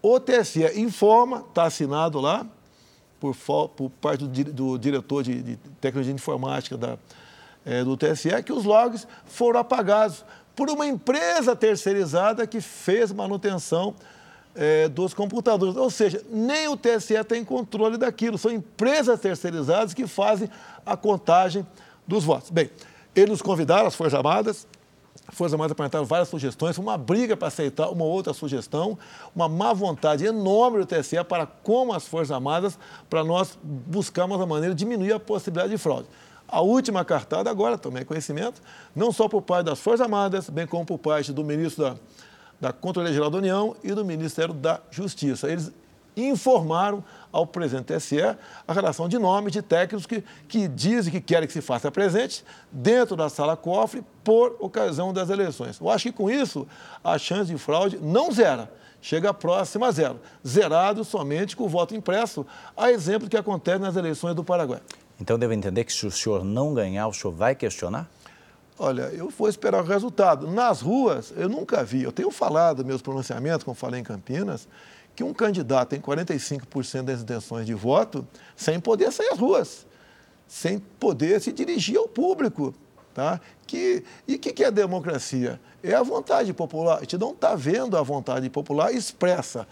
[0.00, 2.46] o TSE informa, está assinado lá,
[3.32, 6.98] por, por parte do, do diretor de, de, tecnologia informática da,
[7.64, 13.94] é, do TSE, que os logs foram apagados por uma empresa terceirizada que fez manutenção
[14.54, 15.76] é, dos computadores.
[15.76, 20.48] Ou seja, nem o TSE tem controle daquilo, são empresas terceirizadas que fazem
[20.84, 21.66] a contagem
[22.06, 22.50] dos votos.
[22.50, 22.70] Bem,
[23.14, 24.73] eles nos convidaram, as Forças Armadas, as
[25.30, 28.98] Forças Armadas apresentaram várias sugestões, uma briga para aceitar uma outra sugestão,
[29.34, 34.46] uma má vontade enorme do TSE para, como as Forças Armadas, para nós buscarmos uma
[34.46, 36.08] maneira de diminuir a possibilidade de fraude.
[36.46, 38.60] A última cartada agora, tomei conhecimento,
[38.94, 41.96] não só por parte das Forças Armadas, bem como por parte do ministro da,
[42.60, 45.50] da Controladoria Geral da União e do Ministério da Justiça.
[45.50, 45.72] Eles
[46.16, 48.20] informaram ao presidente TSE
[48.66, 52.44] a relação de nomes de técnicos que, que dizem que querem que se faça presente
[52.70, 55.80] dentro da sala cofre por ocasião das eleições.
[55.80, 56.66] Eu acho que com isso
[57.02, 60.20] a chance de fraude não zera, chega próxima a zero.
[60.46, 62.46] Zerado somente com o voto impresso,
[62.76, 64.80] a exemplo do que acontece nas eleições do Paraguai.
[65.20, 68.08] Então, devo entender que se o senhor não ganhar, o senhor vai questionar?
[68.76, 70.50] Olha, eu vou esperar o resultado.
[70.50, 72.02] Nas ruas, eu nunca vi.
[72.02, 74.66] Eu tenho falado meus pronunciamentos, como falei em Campinas,
[75.14, 79.86] que um candidato tem 45% das intenções de voto sem poder sair às ruas,
[80.46, 82.74] sem poder se dirigir ao público.
[83.12, 83.40] Tá?
[83.66, 85.60] Que, e o que, que é democracia?
[85.82, 86.96] É a vontade popular.
[86.96, 89.68] A gente não está vendo a vontade popular expressa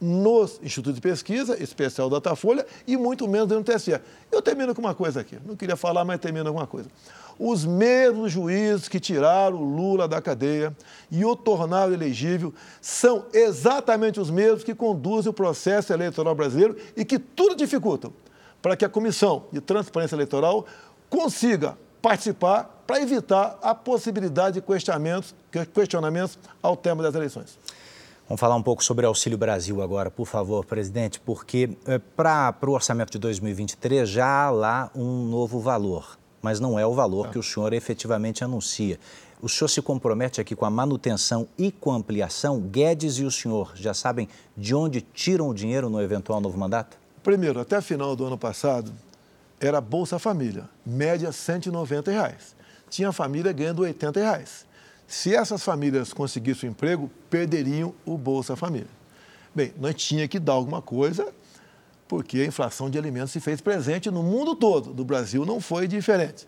[0.00, 4.00] nos institutos de pesquisa, especial Datafolha, e muito menos do TSE.
[4.32, 6.88] Eu termino com uma coisa aqui, não queria falar, mas termino com uma coisa.
[7.42, 10.76] Os mesmos juízes que tiraram o Lula da cadeia
[11.10, 17.02] e o tornaram elegível são exatamente os mesmos que conduzem o processo eleitoral brasileiro e
[17.02, 18.12] que tudo dificultam
[18.60, 20.66] para que a Comissão de Transparência Eleitoral
[21.08, 25.34] consiga participar para evitar a possibilidade de questionamentos,
[25.72, 27.58] questionamentos ao tema das eleições.
[28.28, 32.54] Vamos falar um pouco sobre o Auxílio Brasil agora, por favor, presidente, porque é, para
[32.66, 37.28] o orçamento de 2023 já há lá um novo valor, mas não é o valor
[37.28, 37.30] é.
[37.30, 38.98] que o senhor efetivamente anuncia.
[39.42, 42.60] O senhor se compromete aqui com a manutenção e com a ampliação?
[42.60, 46.98] Guedes e o senhor já sabem de onde tiram o dinheiro no eventual novo mandato?
[47.22, 48.92] Primeiro, até final do ano passado,
[49.58, 52.54] era Bolsa Família, média 190 reais.
[52.88, 54.66] Tinha família ganhando 80 reais.
[55.06, 58.88] Se essas famílias conseguissem o emprego, perderiam o Bolsa Família.
[59.54, 61.32] Bem, nós tinha que dar alguma coisa,
[62.10, 64.92] porque a inflação de alimentos se fez presente no mundo todo.
[64.92, 66.44] Do Brasil não foi diferente.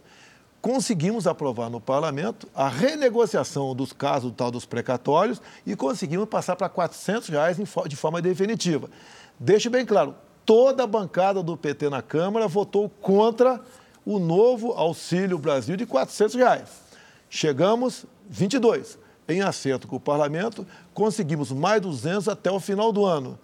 [0.60, 6.68] Conseguimos aprovar no parlamento a renegociação dos casos tal dos precatórios e conseguimos passar para
[6.68, 8.90] 400 reais de forma definitiva.
[9.38, 13.60] Deixe bem claro, toda a bancada do PT na Câmara votou contra
[14.04, 16.68] o novo Auxílio Brasil de 400 reais.
[17.30, 18.98] Chegamos 22.
[19.28, 23.38] Em acerto com o parlamento, conseguimos mais 200 até o final do ano.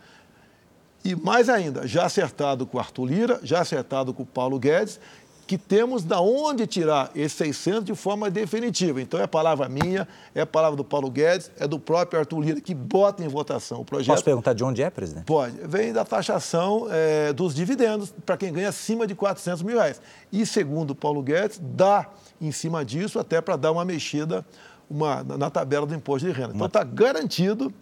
[1.08, 5.00] E mais ainda, já acertado com o Arthur Lira, já acertado com o Paulo Guedes,
[5.46, 9.00] que temos da onde tirar esses 600 de forma definitiva.
[9.00, 12.74] Então é palavra minha, é palavra do Paulo Guedes, é do próprio Arthur Lira que
[12.74, 14.16] bota em votação o projeto.
[14.16, 15.24] Posso perguntar de onde é, presidente?
[15.24, 15.56] Pode.
[15.66, 20.02] Vem da taxação é, dos dividendos para quem ganha acima de 400 mil reais.
[20.30, 22.06] E segundo o Paulo Guedes, dá
[22.38, 24.44] em cima disso, até para dar uma mexida
[24.90, 26.52] uma, na tabela do imposto de renda.
[26.54, 27.72] Então está garantido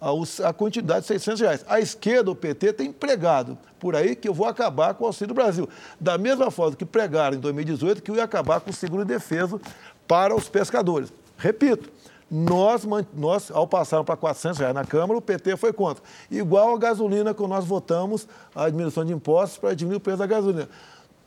[0.00, 1.64] a, quantidade de 600 reais.
[1.68, 5.34] A esquerda, o PT, tem pregado por aí que eu vou acabar com o Auxílio
[5.34, 5.68] Brasil.
[6.00, 9.12] Da mesma forma que pregaram em 2018 que eu ia acabar com o seguro de
[9.12, 9.60] defesa
[10.08, 11.12] para os pescadores.
[11.36, 11.90] Repito,
[12.30, 12.84] nós,
[13.14, 16.02] nós ao passar para 400 reais na Câmara, o PT foi contra.
[16.30, 20.26] Igual a gasolina, que nós votamos a diminuição de impostos para diminuir o preço da
[20.26, 20.68] gasolina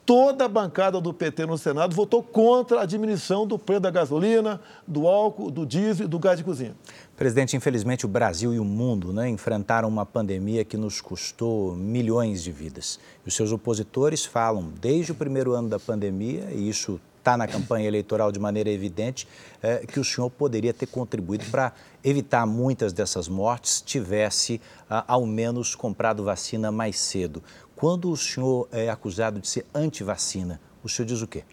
[0.06, 4.60] toda a bancada do PT no Senado votou contra a diminuição do preço da gasolina,
[4.88, 6.76] do álcool, do diesel e do gás de cozinha.
[7.24, 12.44] Presidente, infelizmente o Brasil e o mundo né, enfrentaram uma pandemia que nos custou milhões
[12.44, 13.00] de vidas.
[13.26, 17.88] Os seus opositores falam desde o primeiro ano da pandemia, e isso está na campanha
[17.88, 19.26] eleitoral de maneira evidente,
[19.62, 21.72] é, que o senhor poderia ter contribuído para
[22.04, 24.60] evitar muitas dessas mortes, tivesse
[24.90, 27.42] ah, ao menos comprado vacina mais cedo.
[27.74, 31.46] Quando o senhor é acusado de ser anti-vacina, o senhor diz o quê?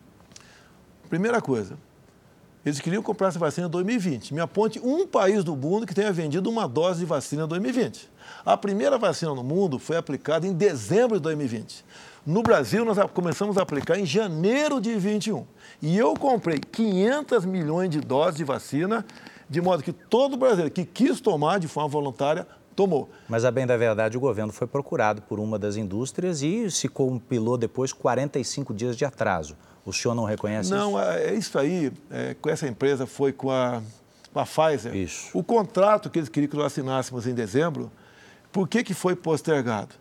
[1.08, 1.78] Primeira coisa,
[2.64, 4.34] eles queriam comprar essa vacina em 2020.
[4.34, 8.10] Me aponte um país do mundo que tenha vendido uma dose de vacina em 2020.
[8.44, 11.84] A primeira vacina no mundo foi aplicada em dezembro de 2020.
[12.26, 15.46] No Brasil, nós começamos a aplicar em janeiro de 2021.
[15.80, 19.06] E eu comprei 500 milhões de doses de vacina,
[19.48, 22.46] de modo que todo brasileiro que quis tomar de forma voluntária
[22.76, 23.08] tomou.
[23.26, 26.88] Mas, a bem da verdade, o governo foi procurado por uma das indústrias e se
[26.88, 29.56] compilou depois 45 dias de atraso.
[29.84, 30.98] O senhor não reconhece não, isso?
[30.98, 33.82] Não, é, é isso aí, é, com essa empresa foi com a,
[34.32, 34.94] com a Pfizer.
[34.94, 35.30] Isso.
[35.32, 37.90] O contrato que eles queriam que nós assinássemos em dezembro,
[38.52, 39.94] por que, que foi postergado?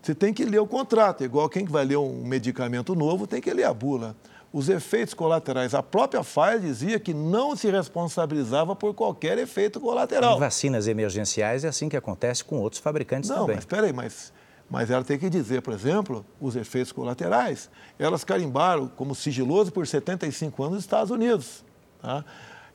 [0.00, 3.52] Você tem que ler o contrato, igual quem vai ler um medicamento novo tem que
[3.52, 4.16] ler a bula
[4.52, 5.74] os efeitos colaterais.
[5.74, 10.36] A própria Pfizer dizia que não se responsabilizava por qualquer efeito colateral.
[10.36, 13.48] Em vacinas emergenciais é assim que acontece com outros fabricantes não, também.
[13.48, 14.32] Não, mas espera aí, mas,
[14.70, 17.70] mas ela tem que dizer, por exemplo, os efeitos colaterais.
[17.98, 21.64] Elas carimbaram como sigiloso por 75 anos nos Estados Unidos.
[22.02, 22.24] Tá?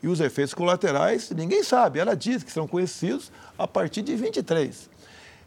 [0.01, 1.99] E os efeitos colaterais, ninguém sabe.
[1.99, 4.89] Ela diz que são conhecidos a partir de 23.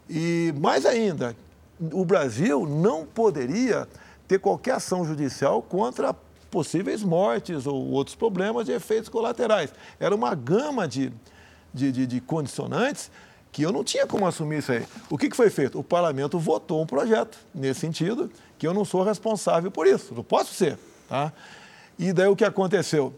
[0.09, 1.35] E mais ainda,
[1.91, 3.87] o Brasil não poderia
[4.27, 6.13] ter qualquer ação judicial contra
[6.49, 9.73] possíveis mortes ou outros problemas de efeitos colaterais.
[9.99, 11.11] Era uma gama de,
[11.73, 13.11] de, de, de condicionantes
[13.51, 14.85] que eu não tinha como assumir isso aí.
[15.09, 15.79] O que, que foi feito?
[15.79, 20.23] O parlamento votou um projeto nesse sentido, que eu não sou responsável por isso, não
[20.23, 20.77] posso ser.
[21.07, 21.31] Tá?
[21.97, 23.13] E daí o que aconteceu?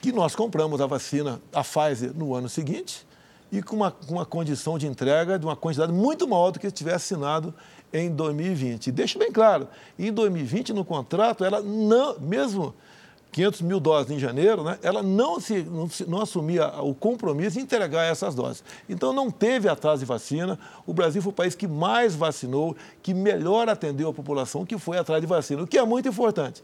[0.00, 3.06] Que nós compramos a vacina, a Pfizer, no ano seguinte,
[3.50, 6.72] e com uma, uma condição de entrega de uma quantidade muito maior do que se
[6.72, 7.54] tivesse assinado
[7.92, 8.88] em 2020.
[8.88, 12.74] E deixo bem claro, em 2020, no contrato, ela não, mesmo
[13.34, 17.56] 500 mil doses em janeiro, né, ela não, se, não, se, não assumia o compromisso
[17.56, 18.62] de entregar essas doses.
[18.88, 20.56] Então, não teve atraso de vacina.
[20.86, 24.98] O Brasil foi o país que mais vacinou, que melhor atendeu a população, que foi
[24.98, 26.62] atrás de vacina, o que é muito importante.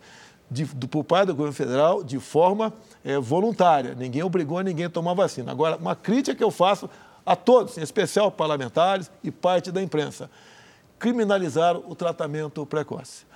[0.48, 2.72] de, do, por parte do governo federal de forma
[3.04, 3.96] é, voluntária.
[3.96, 5.50] Ninguém obrigou ninguém a tomar vacina.
[5.50, 6.88] Agora, uma crítica que eu faço
[7.26, 10.30] a todos, em especial parlamentares e parte da imprensa,
[11.00, 13.28] criminalizar o tratamento precoce.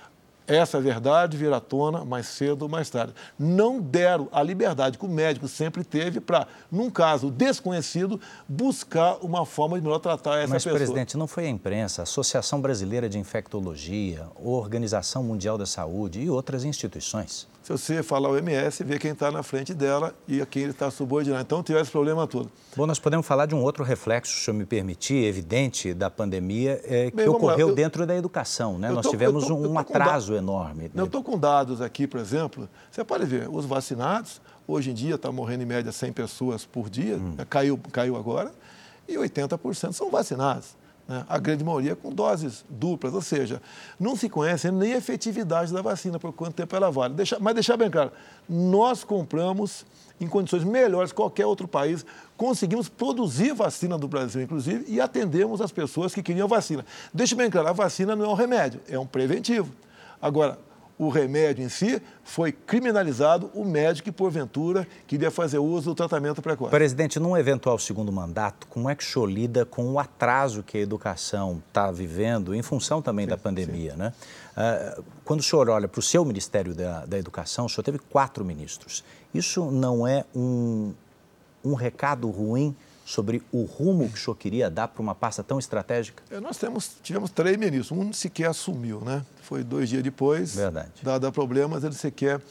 [0.47, 3.13] Essa verdade virá à tona mais cedo ou mais tarde.
[3.37, 9.45] Não deram a liberdade que o médico sempre teve para, num caso desconhecido, buscar uma
[9.45, 10.73] forma de melhor tratar essa Mas, pessoa.
[10.73, 15.65] Mas, presidente, não foi a imprensa, a Associação Brasileira de Infectologia, a Organização Mundial da
[15.65, 17.47] Saúde e outras instituições?
[17.65, 20.71] Se você falar o MS, vê quem está na frente dela e a quem ele
[20.71, 21.41] está subordinado.
[21.41, 22.47] Então, tiver esse problema todo.
[22.75, 26.79] Bom, nós podemos falar de um outro reflexo, se senhor me permitir, evidente, da pandemia,
[26.83, 28.77] é, que Bem, ocorreu eu, dentro da educação.
[28.77, 28.91] Né?
[28.91, 30.91] Nós tô, tivemos tô, um atraso enorme.
[30.93, 32.69] Não estou com dados aqui, por exemplo.
[32.91, 36.87] Você pode ver, os vacinados, hoje em dia está morrendo em média 100 pessoas por
[36.87, 37.33] dia, hum.
[37.35, 37.47] né?
[37.49, 38.51] caiu, caiu agora,
[39.07, 40.75] e 80% são vacinados
[41.07, 41.25] né?
[41.27, 43.61] a grande maioria com doses duplas, ou seja,
[43.99, 47.13] não se conhece nem a efetividade da vacina, por quanto tempo ela vale.
[47.13, 48.11] Deixa, mas deixar bem claro,
[48.47, 49.85] nós compramos
[50.19, 52.05] em condições melhores que qualquer outro país,
[52.37, 56.85] conseguimos produzir vacina do Brasil, inclusive, e atendemos as pessoas que queriam vacina.
[57.13, 59.71] Deixa bem claro, a vacina não é um remédio, é um preventivo.
[60.21, 60.57] Agora,
[60.97, 66.41] o remédio em si, foi criminalizado o médico que, porventura, queria fazer uso do tratamento
[66.41, 66.71] precoce.
[66.71, 70.77] Presidente, num eventual segundo mandato, como é que o senhor lida com o atraso que
[70.77, 73.97] a educação está vivendo, em função também sim, da pandemia, sim.
[73.97, 74.13] né?
[74.55, 77.99] Uh, quando o senhor olha para o seu Ministério da, da Educação, o senhor teve
[77.99, 79.03] quatro ministros.
[79.33, 80.93] Isso não é um,
[81.63, 82.73] um recado ruim
[83.05, 86.23] sobre o rumo que o senhor queria dar para uma pasta tão estratégica?
[86.31, 89.23] É, nós temos, tivemos três ministros, um sequer assumiu, né?
[89.43, 90.91] Foi dois dias depois, Verdade.
[91.03, 92.41] dado problemas, ele sequer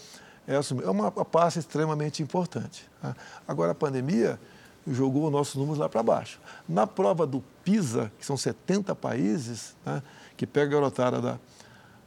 [0.46, 0.86] é, assumiu.
[0.86, 2.88] É uma, uma pasta extremamente importante.
[3.02, 3.16] Tá?
[3.48, 4.38] Agora, a pandemia
[4.86, 6.38] jogou nossos números lá para baixo.
[6.68, 10.02] Na prova do PISA, que são 70 países, né,
[10.36, 11.38] que pega a garotada da,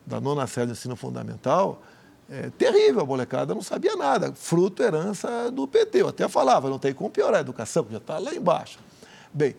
[0.06, 1.82] da nona série do ensino fundamental,
[2.30, 6.02] é, terrível, a molecada não sabia nada, fruto, herança do PT.
[6.02, 8.80] Eu até falava, não tem como piorar a educação, já está lá embaixo.
[9.34, 9.56] Bem,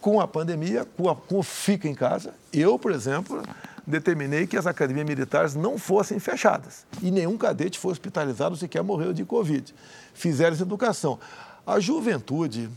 [0.00, 3.42] com a pandemia, com, a, com o Fica em Casa, eu, por exemplo,
[3.86, 9.12] determinei que as academias militares não fossem fechadas e nenhum cadete foi hospitalizado sequer morreu
[9.12, 9.74] de Covid.
[10.14, 11.18] Fizeram essa educação.
[11.66, 12.70] A juventude,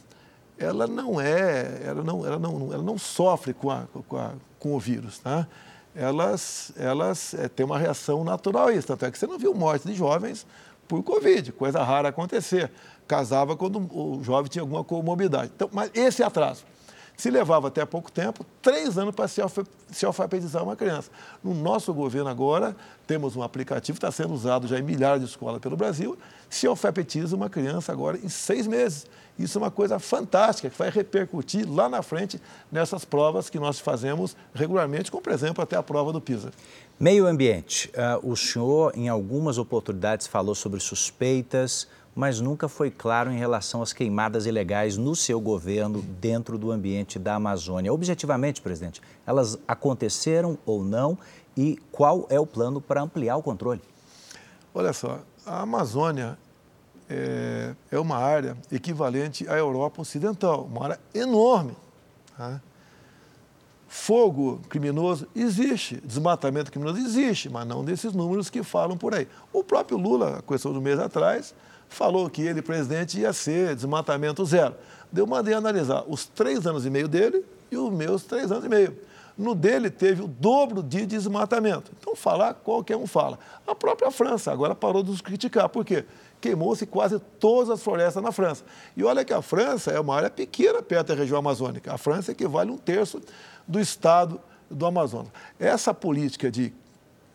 [0.58, 4.76] ela não é, ela não, ela não, ela não sofre com, a, com, a, com
[4.76, 5.48] o vírus, tá?
[5.96, 8.88] Elas, elas é, têm uma reação natural a isso.
[8.88, 10.46] Tanto é que você não viu morte de jovens
[10.88, 12.72] por Covid, coisa rara acontecer.
[13.08, 15.52] Casava quando o jovem tinha alguma comorbidade.
[15.56, 16.64] Então, mas esse atraso
[17.16, 19.42] se levava até pouco tempo três anos para se,
[20.06, 21.12] alfabetizar uma criança.
[21.44, 22.76] No nosso governo agora,
[23.06, 26.18] temos um aplicativo está sendo usado já em milhares de escolas pelo Brasil,
[26.54, 29.06] se alfabetiza uma criança agora em seis meses.
[29.38, 32.40] Isso é uma coisa fantástica que vai repercutir lá na frente
[32.72, 36.52] nessas provas que nós fazemos regularmente, como, por exemplo, até a prova do PISA.
[37.00, 37.90] Meio ambiente.
[37.90, 43.82] Uh, o senhor, em algumas oportunidades, falou sobre suspeitas, mas nunca foi claro em relação
[43.82, 47.92] às queimadas ilegais no seu governo dentro do ambiente da Amazônia.
[47.92, 51.18] Objetivamente, presidente, elas aconteceram ou não
[51.58, 53.82] e qual é o plano para ampliar o controle?
[54.76, 56.38] Olha só, a Amazônia
[57.14, 61.76] é, é uma área equivalente à Europa Ocidental, uma área enorme.
[62.38, 62.62] Tá?
[63.88, 69.28] Fogo criminoso existe, desmatamento criminoso existe, mas não desses números que falam por aí.
[69.52, 71.54] O próprio Lula, a questão do mês atrás,
[71.88, 74.76] falou que ele, presidente, ia ser desmatamento zero.
[75.16, 78.70] Eu mandei analisar os três anos e meio dele e os meus três anos e
[78.70, 78.98] meio.
[79.38, 81.92] No dele teve o dobro de desmatamento.
[82.00, 83.38] Então, falar, qualquer um fala.
[83.66, 85.70] A própria França agora parou de nos criticar.
[85.70, 86.06] Por quê?
[86.44, 88.66] Queimou-se quase todas as florestas na França.
[88.98, 91.94] E olha que a França é uma área pequena perto da região amazônica.
[91.94, 93.22] A França equivale a um terço
[93.66, 95.32] do estado do Amazonas.
[95.58, 96.74] Essa política de,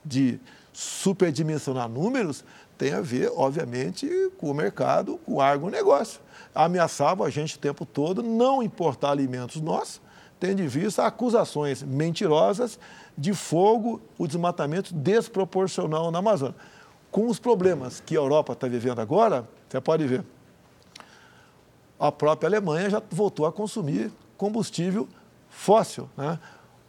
[0.04, 0.38] de
[0.74, 2.44] superdimensionar números
[2.76, 6.20] tem a ver, obviamente, com o mercado, com o agronegócio.
[6.54, 10.02] Ameaçava a gente o tempo todo não importar alimentos nossos,
[10.38, 12.78] tendo em vista acusações mentirosas
[13.16, 16.54] de fogo, o desmatamento desproporcional na Amazônia
[17.10, 20.24] com os problemas que a Europa está vivendo agora, você pode ver,
[21.98, 25.08] a própria Alemanha já voltou a consumir combustível
[25.48, 26.08] fóssil.
[26.16, 26.38] Né?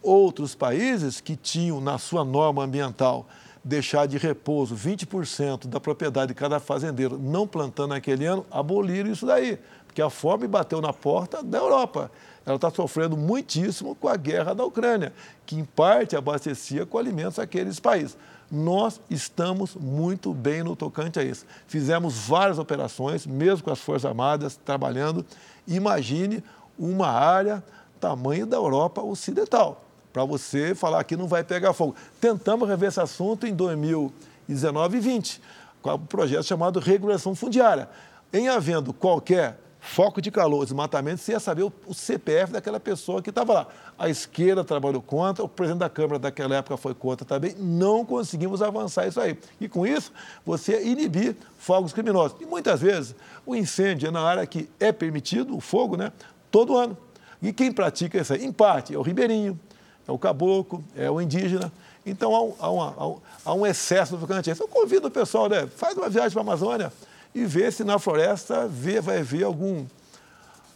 [0.02, 3.26] Outros países que tinham na sua norma ambiental
[3.64, 9.26] deixar de repouso 20% da propriedade de cada fazendeiro não plantando naquele ano, aboliram isso
[9.26, 12.10] daí, porque a fome bateu na porta da Europa.
[12.46, 15.14] Ela está sofrendo muitíssimo com a guerra da Ucrânia,
[15.46, 18.18] que em parte abastecia com alimentos aqueles países
[18.52, 21.46] nós estamos muito bem no tocante a isso.
[21.68, 25.26] Fizemos várias operações, mesmo com as Forças Armadas trabalhando.
[25.68, 26.44] Imagine
[26.78, 27.64] uma área
[28.00, 29.84] tamanho da Europa Ocidental,
[30.14, 31.96] para você falar que não vai pegar fogo.
[32.20, 34.12] Tentamos rever esse assunto em 2000
[34.50, 35.42] 19 e 20,
[35.82, 37.88] com o projeto chamado regulação fundiária.
[38.34, 39.60] Em havendo qualquer
[39.90, 43.68] foco de calor, desmatamento, você ia saber o, o CPF daquela pessoa que estava lá.
[43.98, 47.56] A esquerda trabalhou contra, o presidente da Câmara daquela época foi contra também.
[47.58, 49.38] Não conseguimos avançar isso aí.
[49.60, 50.12] E com isso,
[50.46, 52.40] você inibir fogos criminosos.
[52.40, 53.16] E muitas vezes,
[53.46, 56.12] o incêndio é na área que é permitido, o fogo, né?
[56.52, 56.96] Todo ano.
[57.42, 59.60] E quem pratica isso aí, em parte, é o ribeirinho,
[60.08, 61.72] é o caboclo, é o indígena.
[62.06, 64.52] Então há um, há uma, há um, há um excesso do tocante.
[64.52, 65.68] Eu convido o pessoal, né?
[65.76, 66.94] Faz uma viagem para a Amazônia
[67.34, 69.86] e vê se na floresta vê, vai ver algum,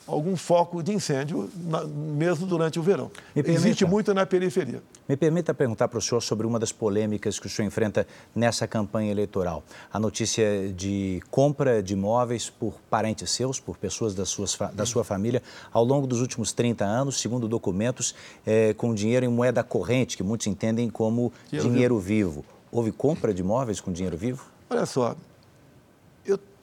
[0.07, 3.11] algum foco de incêndio, na, mesmo durante o verão.
[3.35, 4.81] Existe muito na periferia.
[5.07, 8.65] Me permita perguntar para o senhor sobre uma das polêmicas que o senhor enfrenta nessa
[8.65, 9.61] campanha eleitoral.
[9.91, 15.03] A notícia de compra de imóveis por parentes seus, por pessoas da, suas, da sua
[15.03, 15.43] família,
[15.73, 20.23] ao longo dos últimos 30 anos, segundo documentos, é, com dinheiro em moeda corrente, que
[20.23, 22.31] muitos entendem como dinheiro, dinheiro vivo.
[22.31, 22.45] vivo.
[22.71, 24.45] Houve compra de imóveis com dinheiro vivo?
[24.69, 25.15] Olha só,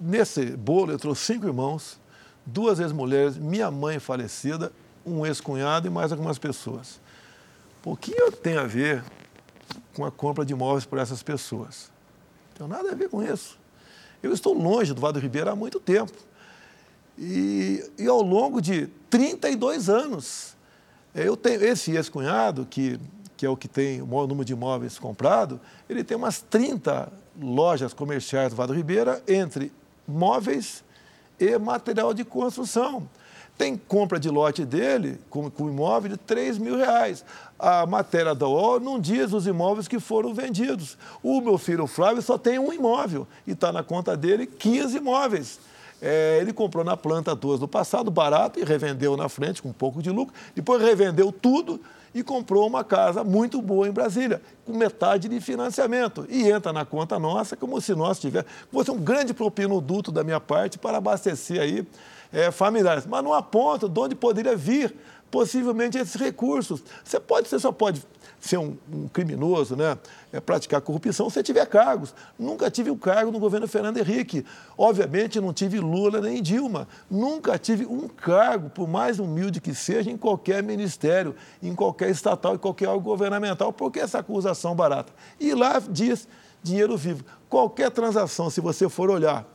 [0.00, 2.00] nesse bolo eu trouxe cinco irmãos,
[2.46, 4.72] duas ex-mulheres, minha mãe falecida,
[5.04, 7.00] um ex-cunhado e mais algumas pessoas.
[7.84, 9.04] O que eu tenho a ver
[9.94, 11.90] com a compra de imóveis por essas pessoas?
[12.58, 13.58] Não tem nada a ver com isso.
[14.22, 16.12] Eu estou longe do Vado Ribeiro há muito tempo.
[17.18, 20.56] E, e ao longo de 32 anos,
[21.14, 22.98] eu tenho esse ex-cunhado, que,
[23.36, 27.10] que é o que tem o maior número de imóveis comprado, ele tem umas 30
[27.40, 29.72] lojas comerciais do Vado Ribeira entre
[30.10, 30.84] móveis
[31.38, 33.08] e material de construção.
[33.56, 37.24] Tem compra de lote dele, com, com imóvel, de 3 mil reais.
[37.58, 40.96] A matéria da O não diz os imóveis que foram vendidos.
[41.22, 45.60] O meu filho Flávio só tem um imóvel e está na conta dele 15 imóveis.
[46.00, 49.74] É, ele comprou na planta 2 do passado, barato, e revendeu na frente com um
[49.74, 50.34] pouco de lucro.
[50.54, 51.78] Depois revendeu tudo
[52.14, 56.26] e comprou uma casa muito boa em Brasília, com metade de financiamento.
[56.28, 58.52] E entra na conta nossa como se nós tivéssemos.
[58.72, 61.86] Fosse um grande propinoduto da minha parte para abastecer aí
[62.32, 63.06] é, familiares.
[63.06, 64.94] Mas não aponta de onde poderia vir
[65.30, 66.82] possivelmente esses recursos.
[67.04, 68.02] Você pode, você só pode
[68.40, 69.98] ser um, um criminoso, né?
[70.32, 72.14] É, praticar corrupção se tiver cargos.
[72.38, 74.44] Nunca tive um cargo no governo Fernando Henrique.
[74.78, 76.88] Obviamente não tive Lula nem Dilma.
[77.10, 82.54] Nunca tive um cargo, por mais humilde que seja, em qualquer ministério, em qualquer estatal,
[82.54, 83.72] em qualquer órgão governamental.
[83.72, 85.12] Por que essa acusação barata?
[85.38, 86.26] E lá diz
[86.62, 87.24] dinheiro vivo.
[87.48, 89.46] Qualquer transação, se você for olhar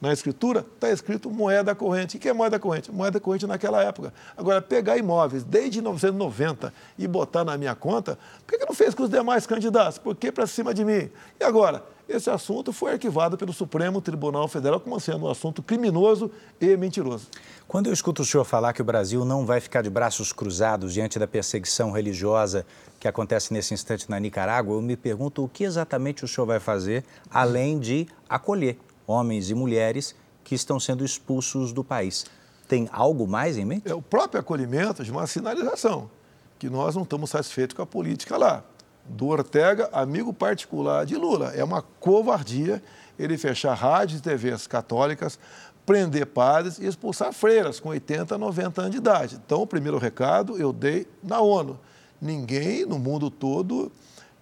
[0.00, 2.16] na escritura, está escrito moeda corrente.
[2.16, 2.90] O que é moeda corrente?
[2.90, 4.14] Moeda corrente naquela época.
[4.36, 9.02] Agora, pegar imóveis desde 1990 e botar na minha conta, por que não fez com
[9.02, 9.98] os demais candidatos?
[9.98, 11.10] Por que para cima de mim?
[11.38, 11.84] E agora?
[12.10, 16.28] Esse assunto foi arquivado pelo Supremo Tribunal Federal como sendo um assunto criminoso
[16.60, 17.28] e mentiroso.
[17.68, 20.92] Quando eu escuto o senhor falar que o Brasil não vai ficar de braços cruzados
[20.92, 22.66] diante da perseguição religiosa
[22.98, 26.58] que acontece nesse instante na Nicarágua, eu me pergunto o que exatamente o senhor vai
[26.58, 28.76] fazer além de acolher
[29.10, 32.24] homens e mulheres que estão sendo expulsos do país.
[32.68, 33.88] Tem algo mais em mente?
[33.88, 36.08] É o próprio acolhimento de uma sinalização,
[36.58, 38.64] que nós não estamos satisfeitos com a política lá.
[39.04, 41.52] Do Ortega, amigo particular de Lula.
[41.54, 42.82] É uma covardia
[43.18, 45.38] ele fechar rádios e TVs católicas,
[45.84, 49.40] prender padres e expulsar freiras com 80, 90 anos de idade.
[49.44, 51.78] Então, o primeiro recado eu dei na ONU.
[52.20, 53.90] Ninguém no mundo todo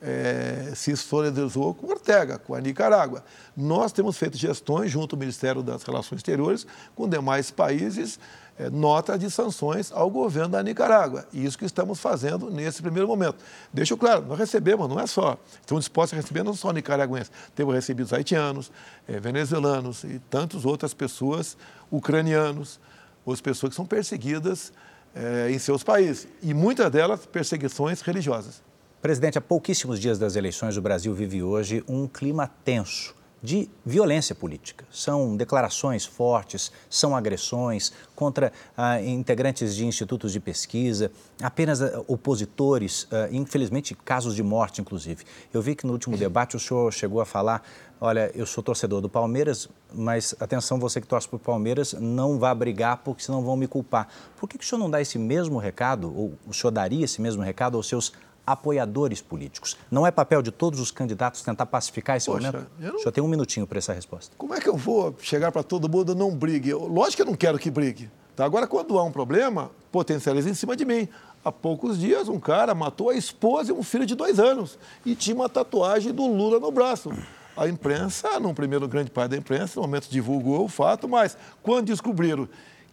[0.01, 3.25] é, se solidarizou com Ortega, com a Nicarágua.
[3.57, 8.19] Nós temos feito gestões junto ao Ministério das Relações Exteriores com demais países,
[8.59, 11.27] é, nota de sanções ao governo da Nicarágua.
[11.33, 13.37] E isso que estamos fazendo nesse primeiro momento.
[13.73, 17.75] Deixo claro, nós recebemos, não é só, estamos dispostos a receber não só nicaragüenses, temos
[17.75, 18.71] recebido haitianos,
[19.07, 21.57] é, venezuelanos e tantas outras pessoas,
[21.91, 22.81] ucranianos,
[23.25, 24.73] outras pessoas que são perseguidas
[25.15, 26.29] é, em seus países.
[26.43, 28.68] E muitas delas perseguições religiosas.
[29.01, 34.35] Presidente, há pouquíssimos dias das eleições, o Brasil vive hoje um clima tenso de violência
[34.35, 34.85] política.
[34.91, 43.07] São declarações fortes, são agressões contra ah, integrantes de institutos de pesquisa, apenas ah, opositores,
[43.13, 45.25] ah, infelizmente casos de morte, inclusive.
[45.55, 47.63] Eu vi que no último debate o senhor chegou a falar:
[48.01, 52.37] olha, eu sou torcedor do Palmeiras, mas atenção, você que torce para o Palmeiras, não
[52.37, 54.09] vá brigar porque senão vão me culpar.
[54.37, 57.23] Por que, que o senhor não dá esse mesmo recado, ou o senhor daria esse
[57.23, 58.13] mesmo recado aos seus
[58.53, 59.77] apoiadores políticos.
[59.91, 62.71] Não é papel de todos os candidatos tentar pacificar esse Poxa, momento?
[62.79, 62.95] Não...
[62.95, 64.35] O senhor tem um minutinho para essa resposta.
[64.39, 66.71] Como é que eu vou chegar para todo mundo não brigue?
[66.71, 68.11] Eu, lógico que eu não quero que brigue.
[68.35, 68.45] Tá?
[68.45, 71.09] Agora, quando há um problema, potencializa em cima de mim.
[71.45, 75.15] Há poucos dias, um cara matou a esposa e um filho de dois anos e
[75.15, 77.13] tinha uma tatuagem do Lula no braço.
[77.57, 81.87] A imprensa, num primeiro grande parte da imprensa, no momento divulgou o fato, mas quando
[81.87, 82.49] descobriram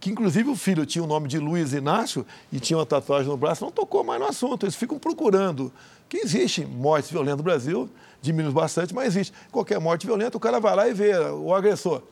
[0.05, 3.35] que inclusive o filho tinha o nome de Luiz Inácio e tinha uma tatuagem no
[3.35, 4.63] braço, não tocou mais no assunto.
[4.63, 5.73] Eles ficam procurando.
[6.07, 7.89] Que existe morte violenta no Brasil,
[8.21, 9.33] diminui bastante, mas existe.
[9.51, 12.03] Qualquer morte violenta, o cara vai lá e vê o agressor.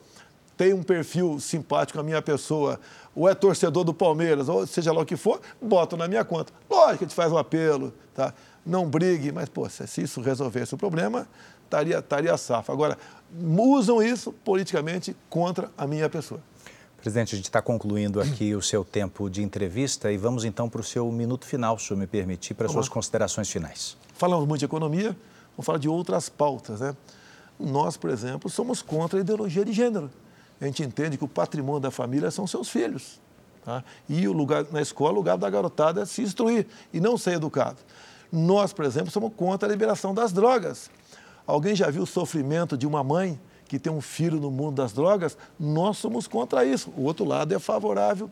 [0.56, 2.80] Tem um perfil simpático a minha pessoa,
[3.14, 6.52] ou é torcedor do Palmeiras, ou seja lá o que for, bota na minha conta.
[6.68, 8.34] Lógico que a gente faz um apelo, tá?
[8.66, 11.28] não brigue, mas, pô, se isso resolvesse o problema,
[11.62, 12.72] estaria, estaria safo.
[12.72, 12.98] Agora,
[13.56, 16.40] usam isso politicamente contra a minha pessoa.
[17.04, 20.80] Presidente, a gente está concluindo aqui o seu tempo de entrevista e vamos então para
[20.80, 23.94] o seu minuto final, se me permitir, para as suas considerações finais.
[24.14, 25.14] Falamos muito de economia,
[25.50, 26.80] vamos falar de outras pautas.
[26.80, 26.96] Né?
[27.60, 30.10] Nós, por exemplo, somos contra a ideologia de gênero.
[30.58, 33.20] A gente entende que o patrimônio da família são seus filhos.
[33.66, 33.84] Tá?
[34.08, 37.32] E o lugar na escola, o lugar da garotada é se instruir e não ser
[37.32, 37.76] educado.
[38.32, 40.90] Nós, por exemplo, somos contra a liberação das drogas.
[41.46, 43.38] Alguém já viu o sofrimento de uma mãe
[43.74, 46.92] que tem um filho no mundo das drogas, nós somos contra isso.
[46.96, 48.30] O outro lado é favorável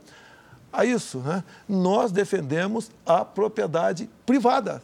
[0.72, 1.18] a isso.
[1.18, 1.42] Né?
[1.68, 4.80] Nós defendemos a propriedade privada,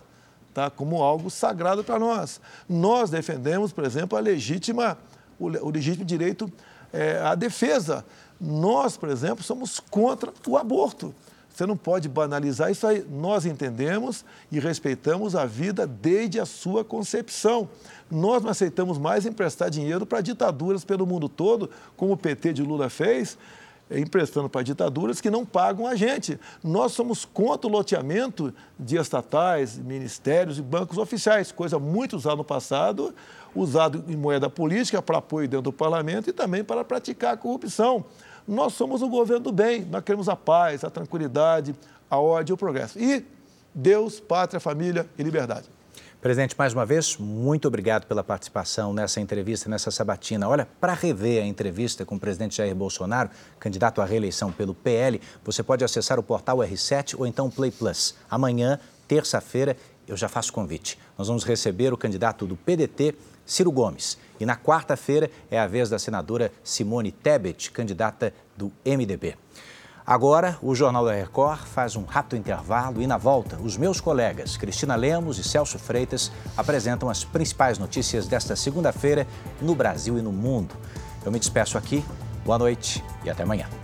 [0.52, 0.68] tá?
[0.68, 2.40] como algo sagrado para nós.
[2.68, 4.98] Nós defendemos, por exemplo, a legítima,
[5.38, 6.52] o, legítimo direito
[6.92, 8.04] é, à defesa.
[8.40, 11.14] Nós, por exemplo, somos contra o aborto.
[11.59, 13.04] Você não pode banalizar isso aí.
[13.11, 17.68] Nós entendemos e respeitamos a vida desde a sua concepção.
[18.09, 22.62] Nós não aceitamos mais emprestar dinheiro para ditaduras pelo mundo todo, como o PT de
[22.62, 23.36] Lula fez,
[23.90, 26.38] emprestando para ditaduras que não pagam a gente.
[26.62, 32.44] Nós somos contra o loteamento de estatais, ministérios e bancos oficiais, coisa muito usada no
[32.44, 33.12] passado,
[33.52, 38.04] usado em moeda política para apoio dentro do parlamento e também para praticar a corrupção.
[38.49, 41.76] Nós somos o governo do bem, nós queremos a paz, a tranquilidade,
[42.09, 42.99] a ordem e o progresso.
[42.99, 43.22] E
[43.74, 45.68] Deus, pátria, família e liberdade.
[46.18, 50.49] Presidente, mais uma vez, muito obrigado pela participação nessa entrevista, nessa sabatina.
[50.49, 53.28] Olha, para rever a entrevista com o presidente Jair Bolsonaro,
[53.61, 58.14] candidato à reeleição pelo PL, você pode acessar o portal R7 ou então Play Plus.
[58.30, 59.76] Amanhã, terça-feira,
[60.09, 60.99] eu já faço convite.
[61.18, 63.14] Nós vamos receber o candidato do PDT,
[63.49, 64.18] Ciro Gomes.
[64.38, 69.34] E na quarta-feira é a vez da senadora Simone Tebet, candidata do MDB.
[70.07, 74.57] Agora, o Jornal da Record faz um rápido intervalo e, na volta, os meus colegas
[74.57, 79.26] Cristina Lemos e Celso Freitas apresentam as principais notícias desta segunda-feira
[79.61, 80.74] no Brasil e no mundo.
[81.24, 82.03] Eu me despeço aqui,
[82.44, 83.78] boa noite e até amanhã.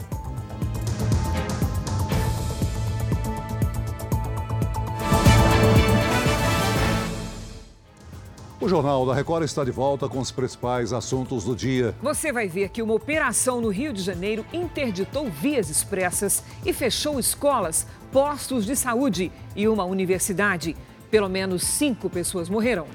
[8.65, 11.95] O Jornal da Record está de volta com os principais assuntos do dia.
[12.01, 17.21] Você vai ver que uma operação no Rio de Janeiro interditou vias expressas e fechou
[17.21, 20.75] escolas, postos de saúde e uma universidade.
[21.11, 22.87] Pelo menos cinco pessoas morreram.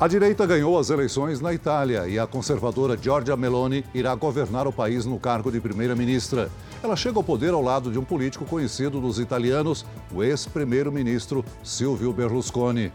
[0.00, 4.72] A direita ganhou as eleições na Itália e a conservadora Giorgia Meloni irá governar o
[4.72, 6.48] país no cargo de primeira-ministra.
[6.80, 9.84] Ela chega ao poder ao lado de um político conhecido dos italianos,
[10.14, 12.92] o ex-primeiro-ministro Silvio Berlusconi.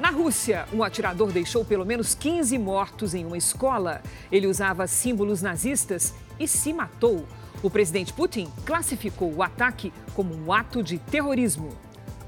[0.00, 4.00] Na Rússia, um atirador deixou pelo menos 15 mortos em uma escola.
[4.32, 7.26] Ele usava símbolos nazistas e se matou.
[7.62, 11.68] O presidente Putin classificou o ataque como um ato de terrorismo.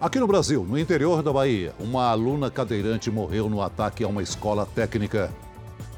[0.00, 4.22] Aqui no Brasil, no interior da Bahia, uma aluna cadeirante morreu no ataque a uma
[4.22, 5.28] escola técnica.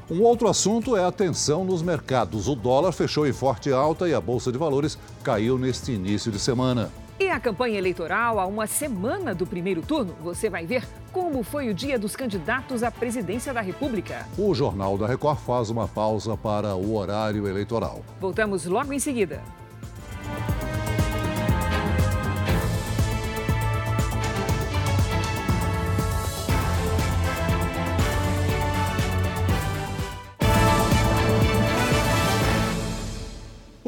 [0.09, 2.47] Um outro assunto é a tensão nos mercados.
[2.47, 6.39] O dólar fechou em forte alta e a Bolsa de Valores caiu neste início de
[6.39, 6.91] semana.
[7.19, 11.69] E a campanha eleitoral a uma semana do primeiro turno, você vai ver como foi
[11.69, 14.25] o dia dos candidatos à presidência da República.
[14.35, 18.01] O Jornal da Record faz uma pausa para o horário eleitoral.
[18.19, 19.43] Voltamos logo em seguida.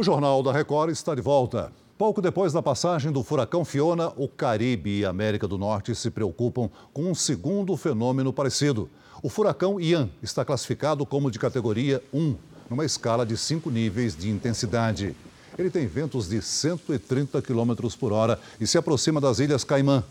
[0.03, 1.71] O Jornal da Record está de volta.
[1.97, 6.11] Pouco depois da passagem do furacão Fiona, o Caribe e a América do Norte se
[6.11, 8.89] preocupam com um segundo fenômeno parecido.
[9.21, 12.35] O furacão Ian está classificado como de categoria 1,
[12.69, 15.15] numa escala de cinco níveis de intensidade.
[15.57, 20.03] Ele tem ventos de 130 km por hora e se aproxima das Ilhas Caimã.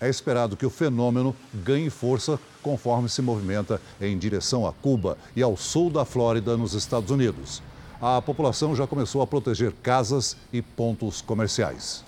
[0.00, 5.42] É esperado que o fenômeno ganhe força conforme se movimenta em direção a Cuba e
[5.42, 7.62] ao sul da Flórida, nos Estados Unidos
[8.00, 12.04] a população já começou a proteger casas e pontos comerciais.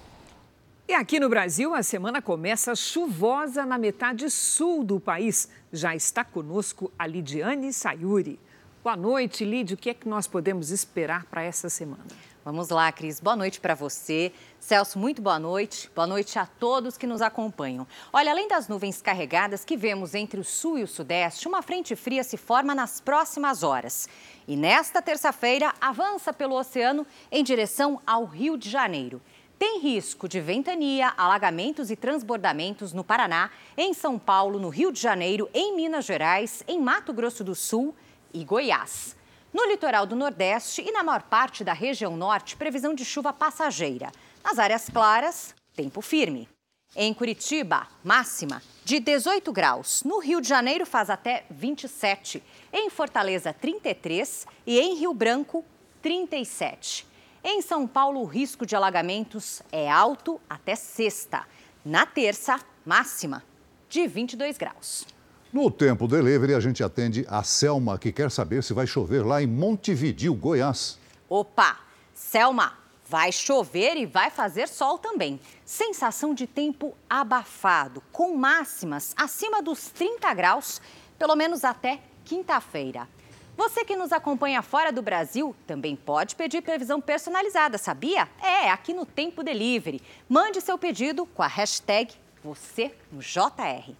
[0.86, 5.48] E aqui no Brasil, a semana começa chuvosa na metade sul do país.
[5.72, 8.40] Já está conosco a Lidiane Sayuri.
[8.82, 9.74] Boa noite, Lídia.
[9.74, 12.06] O que é que nós podemos esperar para essa semana?
[12.48, 13.20] Vamos lá, Cris.
[13.20, 14.32] Boa noite para você.
[14.58, 15.90] Celso, muito boa noite.
[15.94, 17.86] Boa noite a todos que nos acompanham.
[18.10, 21.94] Olha, além das nuvens carregadas que vemos entre o sul e o sudeste, uma frente
[21.94, 24.08] fria se forma nas próximas horas.
[24.46, 29.20] E nesta terça-feira avança pelo oceano em direção ao Rio de Janeiro.
[29.58, 34.98] Tem risco de ventania, alagamentos e transbordamentos no Paraná, em São Paulo, no Rio de
[35.02, 37.94] Janeiro, em Minas Gerais, em Mato Grosso do Sul
[38.32, 39.17] e Goiás.
[39.52, 44.12] No litoral do Nordeste e na maior parte da região norte, previsão de chuva passageira.
[44.44, 46.46] Nas áreas claras, tempo firme.
[46.94, 50.02] Em Curitiba, máxima de 18 graus.
[50.04, 52.42] No Rio de Janeiro faz até 27.
[52.72, 55.64] Em Fortaleza, 33 e em Rio Branco,
[56.02, 57.06] 37.
[57.42, 61.46] Em São Paulo, o risco de alagamentos é alto até sexta.
[61.84, 63.42] Na terça, máxima
[63.88, 65.06] de 22 graus.
[65.50, 69.42] No Tempo Delivery, a gente atende a Selma, que quer saber se vai chover lá
[69.42, 70.98] em Montevidil, Goiás.
[71.26, 71.78] Opa!
[72.12, 72.76] Selma,
[73.08, 75.40] vai chover e vai fazer sol também.
[75.64, 80.82] Sensação de tempo abafado, com máximas acima dos 30 graus,
[81.18, 83.08] pelo menos até quinta-feira.
[83.56, 88.28] Você que nos acompanha fora do Brasil também pode pedir previsão personalizada, sabia?
[88.42, 90.02] É, aqui no Tempo Delivery.
[90.28, 93.94] Mande seu pedido com a hashtag você no JR.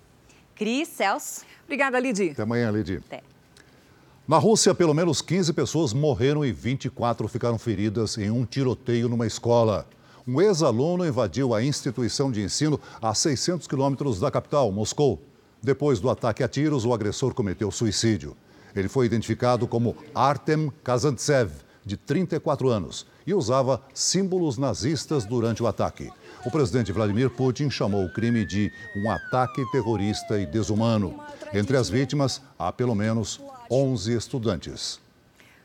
[0.58, 1.42] Cris, Celso.
[1.64, 2.30] Obrigada, Lidi.
[2.30, 2.96] Até amanhã, Lidi.
[2.96, 3.22] Até.
[4.26, 9.26] Na Rússia, pelo menos 15 pessoas morreram e 24 ficaram feridas em um tiroteio numa
[9.26, 9.86] escola.
[10.26, 15.22] Um ex-aluno invadiu a instituição de ensino a 600 quilômetros da capital, Moscou.
[15.62, 18.36] Depois do ataque a tiros, o agressor cometeu suicídio.
[18.74, 21.52] Ele foi identificado como Artem Kazantsev,
[21.84, 26.10] de 34 anos, e usava símbolos nazistas durante o ataque.
[26.46, 31.18] O presidente Vladimir Putin chamou o crime de um ataque terrorista e desumano.
[31.52, 35.00] Entre as vítimas, há pelo menos 11 estudantes.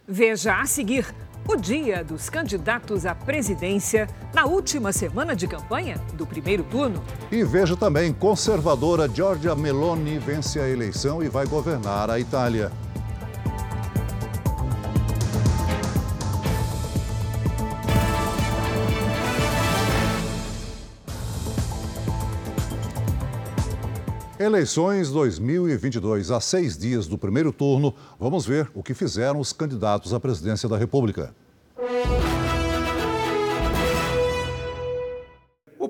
[0.08, 1.06] Veja a seguir
[1.48, 7.02] o dia dos candidatos à presidência na última semana de campanha do primeiro turno.
[7.32, 12.72] E veja também: conservadora Giorgia Meloni vence a eleição e vai governar a Itália.
[24.44, 30.14] Eleições 2022, a seis dias do primeiro turno, vamos ver o que fizeram os candidatos
[30.14, 31.34] à presidência da República.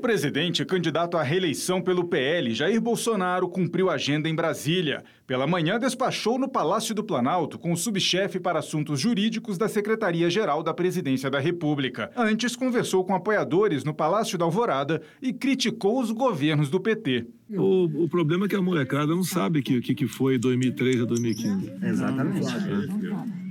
[0.03, 5.01] Presidente candidato à reeleição pelo PL, Jair Bolsonaro, cumpriu a agenda em Brasília.
[5.25, 10.61] Pela manhã, despachou no Palácio do Planalto com o subchefe para assuntos jurídicos da Secretaria-Geral
[10.61, 12.11] da Presidência da República.
[12.17, 17.25] Antes, conversou com apoiadores no Palácio da Alvorada e criticou os governos do PT.
[17.51, 21.01] O, o problema é que a molecada não sabe o que, que, que foi 2003
[21.01, 21.71] a 2015.
[21.81, 22.45] Exatamente.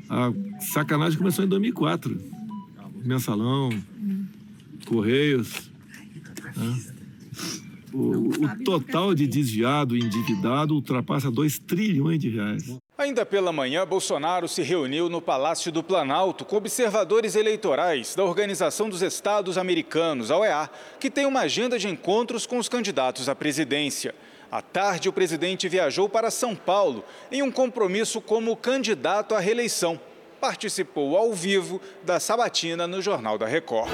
[0.07, 0.31] A
[0.61, 2.15] sacanagem começou em 2004.
[3.03, 3.71] Mensalão,
[4.85, 5.72] Correios.
[7.93, 12.79] O, o total de desviado e endividado ultrapassa 2 trilhões de reais.
[12.97, 18.89] Ainda pela manhã, Bolsonaro se reuniu no Palácio do Planalto com observadores eleitorais da Organização
[18.89, 23.35] dos Estados Americanos, a OEA, que tem uma agenda de encontros com os candidatos à
[23.35, 24.15] presidência.
[24.51, 30.01] À tarde, o presidente viajou para São Paulo em um compromisso como candidato à reeleição.
[30.41, 33.91] Participou ao vivo da sabatina no Jornal da Record.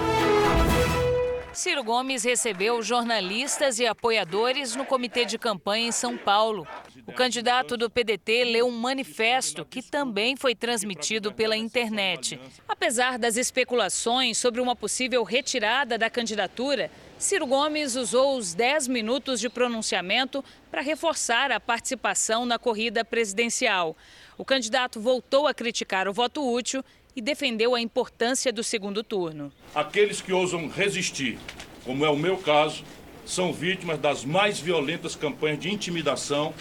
[1.59, 6.65] Ciro Gomes recebeu jornalistas e apoiadores no comitê de campanha em São Paulo.
[7.05, 12.41] O candidato do PDT leu um manifesto que também foi transmitido pela internet.
[12.69, 19.41] Apesar das especulações sobre uma possível retirada da candidatura, Ciro Gomes usou os 10 minutos
[19.41, 23.97] de pronunciamento para reforçar a participação na corrida presidencial.
[24.37, 26.85] O candidato voltou a criticar o voto útil
[27.19, 29.53] e defendeu a importância do segundo turno.
[29.75, 31.37] Aqueles que ousam resistir,
[31.85, 32.85] como é o meu caso,
[33.27, 36.55] são vítimas das mais violentas campanhas de intimidação,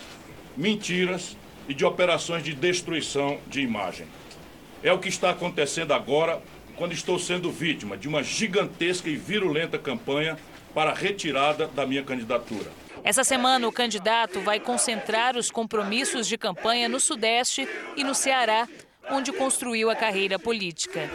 [0.57, 1.37] mentiras
[1.69, 4.07] e de operações de destruição de imagem.
[4.81, 6.41] É o que está acontecendo agora
[6.75, 10.39] quando estou sendo vítima de uma gigantesca e virulenta campanha
[10.73, 12.71] para a retirada da minha candidatura.
[13.03, 18.67] Essa semana, o candidato vai concentrar os compromissos de campanha no Sudeste e no Ceará,
[19.09, 21.09] onde construiu a carreira política.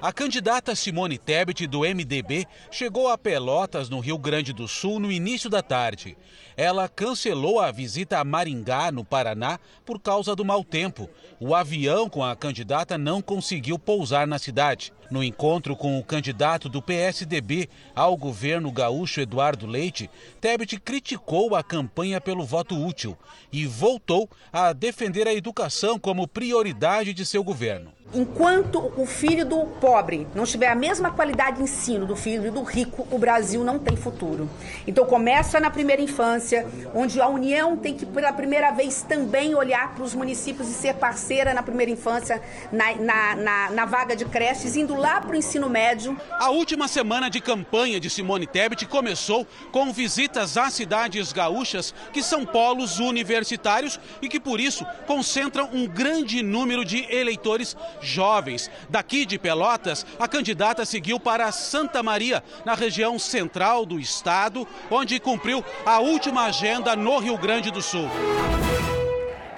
[0.00, 5.12] A candidata Simone Tebet, do MDB, chegou a Pelotas, no Rio Grande do Sul, no
[5.12, 6.18] início da tarde.
[6.56, 11.08] Ela cancelou a visita a Maringá, no Paraná, por causa do mau tempo.
[11.38, 14.92] O avião com a candidata não conseguiu pousar na cidade.
[15.12, 20.08] No encontro com o candidato do PSDB ao governo gaúcho Eduardo Leite,
[20.40, 23.14] Tebet criticou a campanha pelo voto útil
[23.52, 27.92] e voltou a defender a educação como prioridade de seu governo.
[28.14, 32.62] Enquanto o filho do pobre não tiver a mesma qualidade de ensino do filho do
[32.62, 34.50] rico, o Brasil não tem futuro.
[34.86, 39.94] Então começa na primeira infância, onde a União tem que, pela primeira vez, também olhar
[39.94, 44.26] para os municípios e ser parceira na primeira infância, na, na, na, na vaga de
[44.26, 46.16] creches, indo lá para o ensino médio.
[46.38, 52.22] A última semana de campanha de Simone Tebet começou com visitas às cidades gaúchas, que
[52.22, 58.70] são polos universitários e que, por isso, concentram um grande número de eleitores jovens.
[58.88, 65.18] Daqui de Pelotas, a candidata seguiu para Santa Maria, na região central do estado, onde
[65.18, 68.08] cumpriu a última agenda no Rio Grande do Sul.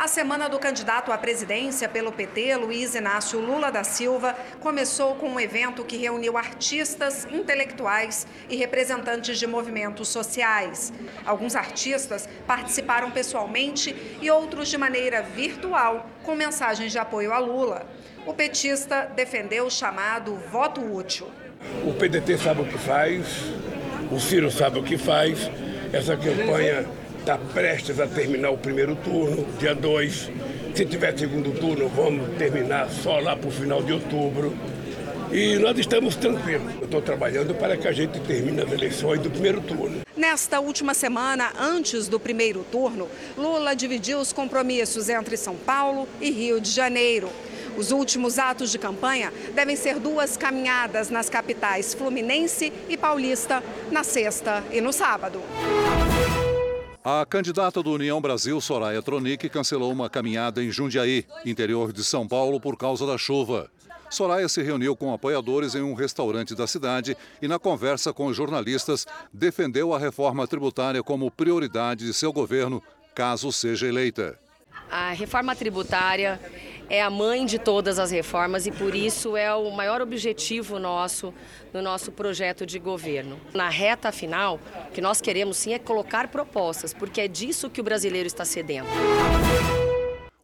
[0.05, 5.31] A semana do candidato à presidência pelo PT, Luiz Inácio Lula da Silva, começou com
[5.31, 10.93] um evento que reuniu artistas, intelectuais e representantes de movimentos sociais.
[11.25, 17.87] Alguns artistas participaram pessoalmente e outros de maneira virtual, com mensagens de apoio a Lula.
[18.27, 21.31] O petista defendeu o chamado voto útil.
[21.83, 23.27] O PDT sabe o que faz,
[24.13, 25.51] o Ciro sabe o que faz.
[25.95, 26.85] Essa campanha
[27.25, 30.31] está prestes a terminar o primeiro turno, dia 2.
[30.75, 34.55] Se tiver segundo turno, vamos terminar só lá para o final de outubro.
[35.33, 36.75] E nós estamos tranquilos.
[36.79, 40.03] Eu estou trabalhando para que a gente termine as eleições do primeiro turno.
[40.15, 43.09] Nesta última semana, antes do primeiro turno,
[43.39, 47.31] Lula dividiu os compromissos entre São Paulo e Rio de Janeiro.
[47.75, 54.05] Os últimos atos de campanha devem ser duas caminhadas nas capitais Fluminense e Paulista, na
[54.05, 55.41] sexta e no sábado.
[57.07, 62.27] A candidata do União Brasil, Soraya Tronic, cancelou uma caminhada em Jundiaí, interior de São
[62.27, 63.71] Paulo, por causa da chuva.
[64.09, 68.35] Soraya se reuniu com apoiadores em um restaurante da cidade e, na conversa com os
[68.35, 72.83] jornalistas, defendeu a reforma tributária como prioridade de seu governo,
[73.15, 74.39] caso seja eleita.
[74.97, 76.41] A reforma tributária
[76.89, 81.35] é a mãe de todas as reformas e por isso é o maior objetivo nosso
[81.73, 83.41] no nosso projeto de governo.
[83.53, 87.81] Na reta final, o que nós queremos sim é colocar propostas, porque é disso que
[87.81, 88.87] o brasileiro está sedento.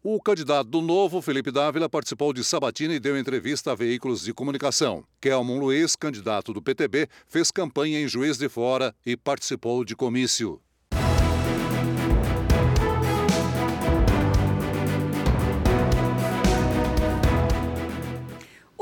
[0.03, 4.35] O candidato do Novo, Felipe Dávila, participou de Sabatina e deu entrevista a veículos de
[4.35, 5.05] comunicação.
[5.21, 10.61] Kelmon Luiz, candidato do PTB, fez campanha em Juiz de Fora e participou de comício.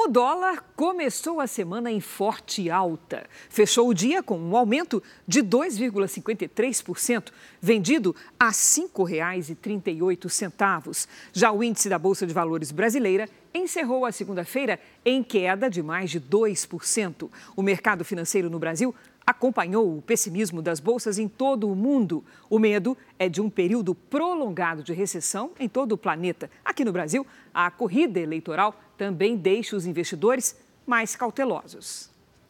[0.09, 3.27] O dólar começou a semana em forte alta.
[3.51, 7.31] Fechou o dia com um aumento de 2,53%,
[7.61, 11.07] vendido a R$ 5,38.
[11.31, 16.11] Já o índice da Bolsa de Valores brasileira encerrou a segunda-feira em queda de mais
[16.11, 17.29] de 2%.
[17.55, 18.95] O mercado financeiro no Brasil
[19.29, 22.25] acompanhou o pessimismo das bolsas em todo o mundo.
[22.49, 26.51] O medo é de um período prolongado de recessão em todo o planeta.
[26.65, 30.57] Aqui no Brasil, a corrida eleitoral também deixa os investidores
[30.87, 32.09] mais cautelosos.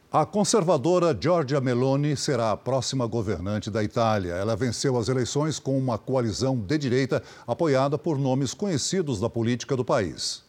[0.09, 4.35] A conservadora Giorgia Meloni será a próxima governante da Itália.
[4.35, 9.75] Ela venceu as eleições com uma coalizão de direita apoiada por nomes conhecidos da política
[9.75, 10.48] do país.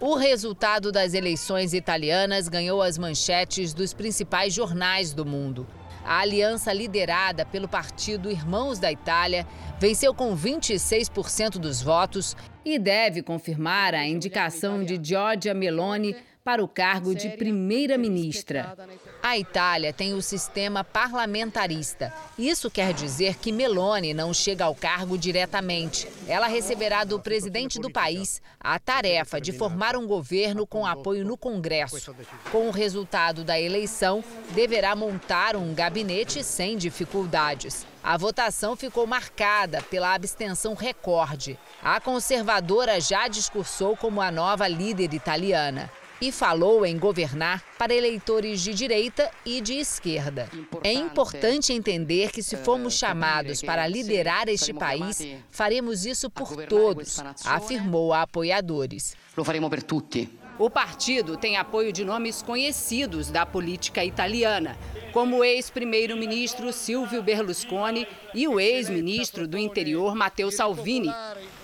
[0.00, 5.66] O resultado das eleições italianas ganhou as manchetes dos principais jornais do mundo.
[6.04, 9.44] A aliança liderada pelo partido Irmãos da Itália
[9.80, 16.68] venceu com 26% dos votos e deve confirmar a indicação de Giorgia Meloni para o
[16.68, 18.76] cargo de primeira-ministra.
[19.22, 22.14] A Itália tem o sistema parlamentarista.
[22.38, 26.08] Isso quer dizer que Meloni não chega ao cargo diretamente.
[26.26, 31.36] Ela receberá do presidente do país a tarefa de formar um governo com apoio no
[31.36, 32.14] Congresso.
[32.52, 37.84] Com o resultado da eleição, deverá montar um gabinete sem dificuldades.
[38.02, 41.58] A votação ficou marcada pela abstenção recorde.
[41.82, 45.90] A conservadora já discursou como a nova líder italiana
[46.20, 50.48] e falou em governar para eleitores de direita e de esquerda.
[50.82, 57.18] É importante entender que, se formos chamados para liderar este país, faremos isso por todos,
[57.44, 59.16] afirmou a apoiadores.
[59.36, 60.28] Lo faremo per tutti.
[60.58, 64.76] O partido tem apoio de nomes conhecidos da política italiana,
[65.12, 71.14] como o ex-primeiro-ministro Silvio Berlusconi e o ex-ministro do Interior Matteo Salvini.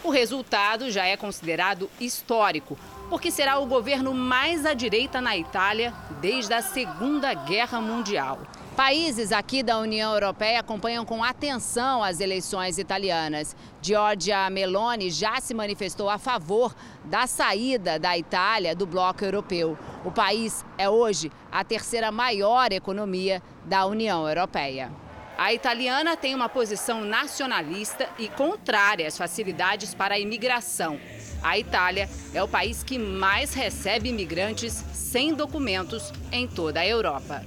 [0.05, 2.79] O resultado já é considerado histórico,
[3.09, 8.39] porque será o governo mais à direita na Itália desde a Segunda Guerra Mundial.
[8.77, 13.55] Países aqui da União Europeia acompanham com atenção as eleições italianas.
[13.81, 16.75] Giorgia Meloni já se manifestou a favor
[17.05, 19.79] da saída da Itália do bloco europeu.
[20.05, 24.91] O país é hoje a terceira maior economia da União Europeia.
[25.39, 30.99] A italiana tem uma posição nacionalista e contrária às facilidades para a imigração.
[31.45, 37.45] A Itália é o país que mais recebe imigrantes sem documentos em toda a Europa.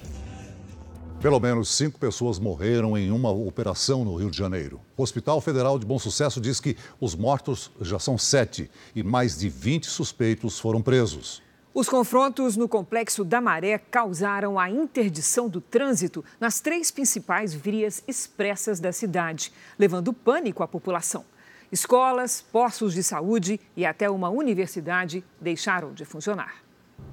[1.19, 4.79] Pelo menos cinco pessoas morreram em uma operação no Rio de Janeiro.
[4.95, 9.35] O Hospital Federal de Bom Sucesso diz que os mortos já são sete e mais
[9.35, 11.41] de 20 suspeitos foram presos.
[11.73, 18.03] Os confrontos no Complexo da Maré causaram a interdição do trânsito nas três principais vias
[18.07, 21.25] expressas da cidade, levando pânico à população.
[21.69, 26.55] Escolas, postos de saúde e até uma universidade deixaram de funcionar.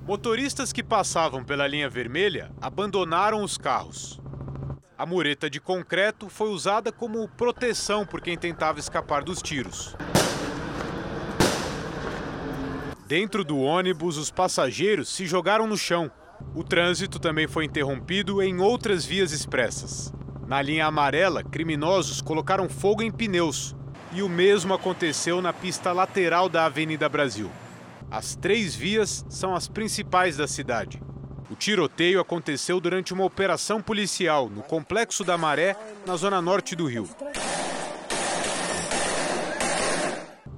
[0.07, 4.20] Motoristas que passavam pela linha vermelha abandonaram os carros.
[4.96, 9.96] A mureta de concreto foi usada como proteção por quem tentava escapar dos tiros.
[13.09, 16.11] Dentro do ônibus, os passageiros se jogaram no chão.
[16.55, 20.12] O trânsito também foi interrompido em outras vias expressas.
[20.46, 23.74] Na linha amarela, criminosos colocaram fogo em pneus.
[24.14, 27.50] E o mesmo aconteceu na pista lateral da Avenida Brasil.
[28.08, 31.02] As três vias são as principais da cidade.
[31.50, 36.86] O tiroteio aconteceu durante uma operação policial no Complexo da Maré, na zona norte do
[36.86, 37.08] Rio.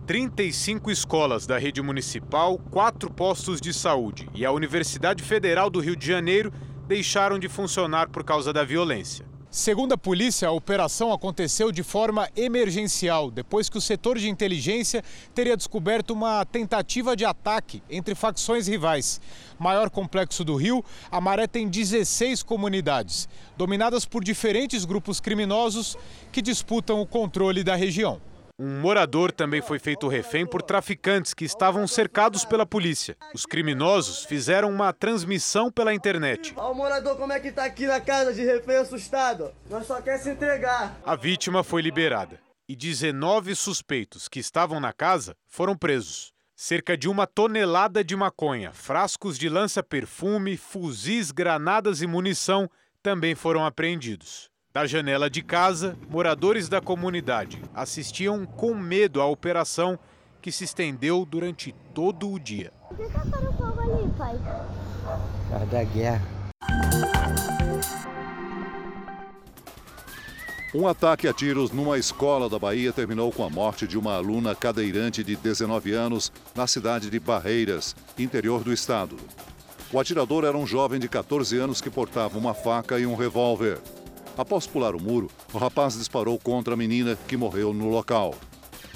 [0.06, 5.96] 35 escolas da rede municipal, quatro postos de saúde e a Universidade Federal do Rio
[5.96, 6.52] de Janeiro
[6.86, 9.26] deixaram de funcionar por causa da violência.
[9.50, 15.02] Segundo a polícia, a operação aconteceu de forma emergencial, depois que o setor de inteligência
[15.34, 19.20] teria descoberto uma tentativa de ataque entre facções rivais.
[19.58, 25.96] Maior complexo do Rio, a Maré tem 16 comunidades, dominadas por diferentes grupos criminosos
[26.32, 28.20] que disputam o controle da região.
[28.58, 33.14] Um morador também foi feito refém por traficantes que estavam cercados pela polícia.
[33.34, 36.54] Os criminosos fizeram uma transmissão pela internet.
[36.56, 39.52] Olha o morador como é que tá aqui na casa de refém assustado.
[39.68, 40.98] Nós só quer se entregar.
[41.04, 46.32] A vítima foi liberada e 19 suspeitos que estavam na casa foram presos.
[46.54, 52.70] Cerca de uma tonelada de maconha, frascos de lança-perfume, fuzis, granadas e munição
[53.02, 54.50] também foram apreendidos.
[54.76, 59.98] Da janela de casa, moradores da comunidade assistiam com medo à operação
[60.42, 62.70] que se estendeu durante todo o dia.
[62.86, 64.38] Por que tacaram fogo ali, pai?
[65.48, 66.22] Por da guerra.
[70.74, 74.54] Um ataque a tiros numa escola da Bahia terminou com a morte de uma aluna
[74.54, 79.16] cadeirante de 19 anos na cidade de Barreiras, interior do estado.
[79.90, 83.80] O atirador era um jovem de 14 anos que portava uma faca e um revólver.
[84.36, 88.34] Após pular o muro, o rapaz disparou contra a menina, que morreu no local.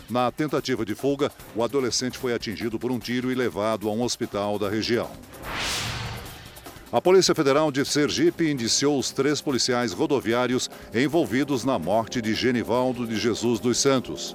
[0.08, 4.02] Na tentativa de fuga, o adolescente foi atingido por um tiro e levado a um
[4.02, 5.08] hospital da região.
[6.92, 13.06] A Polícia Federal de Sergipe indiciou os três policiais rodoviários envolvidos na morte de Genivaldo
[13.06, 14.34] de Jesus dos Santos.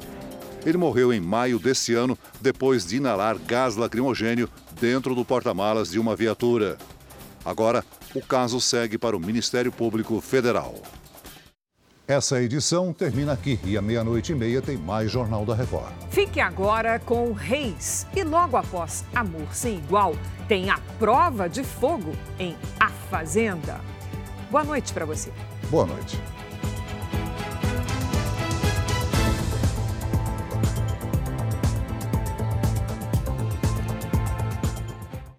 [0.66, 4.50] Ele morreu em maio deste ano depois de inalar gás lacrimogênio
[4.80, 6.78] dentro do porta-malas de uma viatura.
[7.44, 7.84] Agora,
[8.16, 10.76] o caso segue para o Ministério Público Federal.
[12.08, 15.92] Essa edição termina aqui e à meia-noite e meia tem mais Jornal da Record.
[16.12, 20.16] Fique agora com Reis e logo após Amor Sem Igual
[20.48, 23.82] tem a prova de fogo em A Fazenda.
[24.52, 25.34] Boa noite para você.
[25.70, 26.35] Boa noite.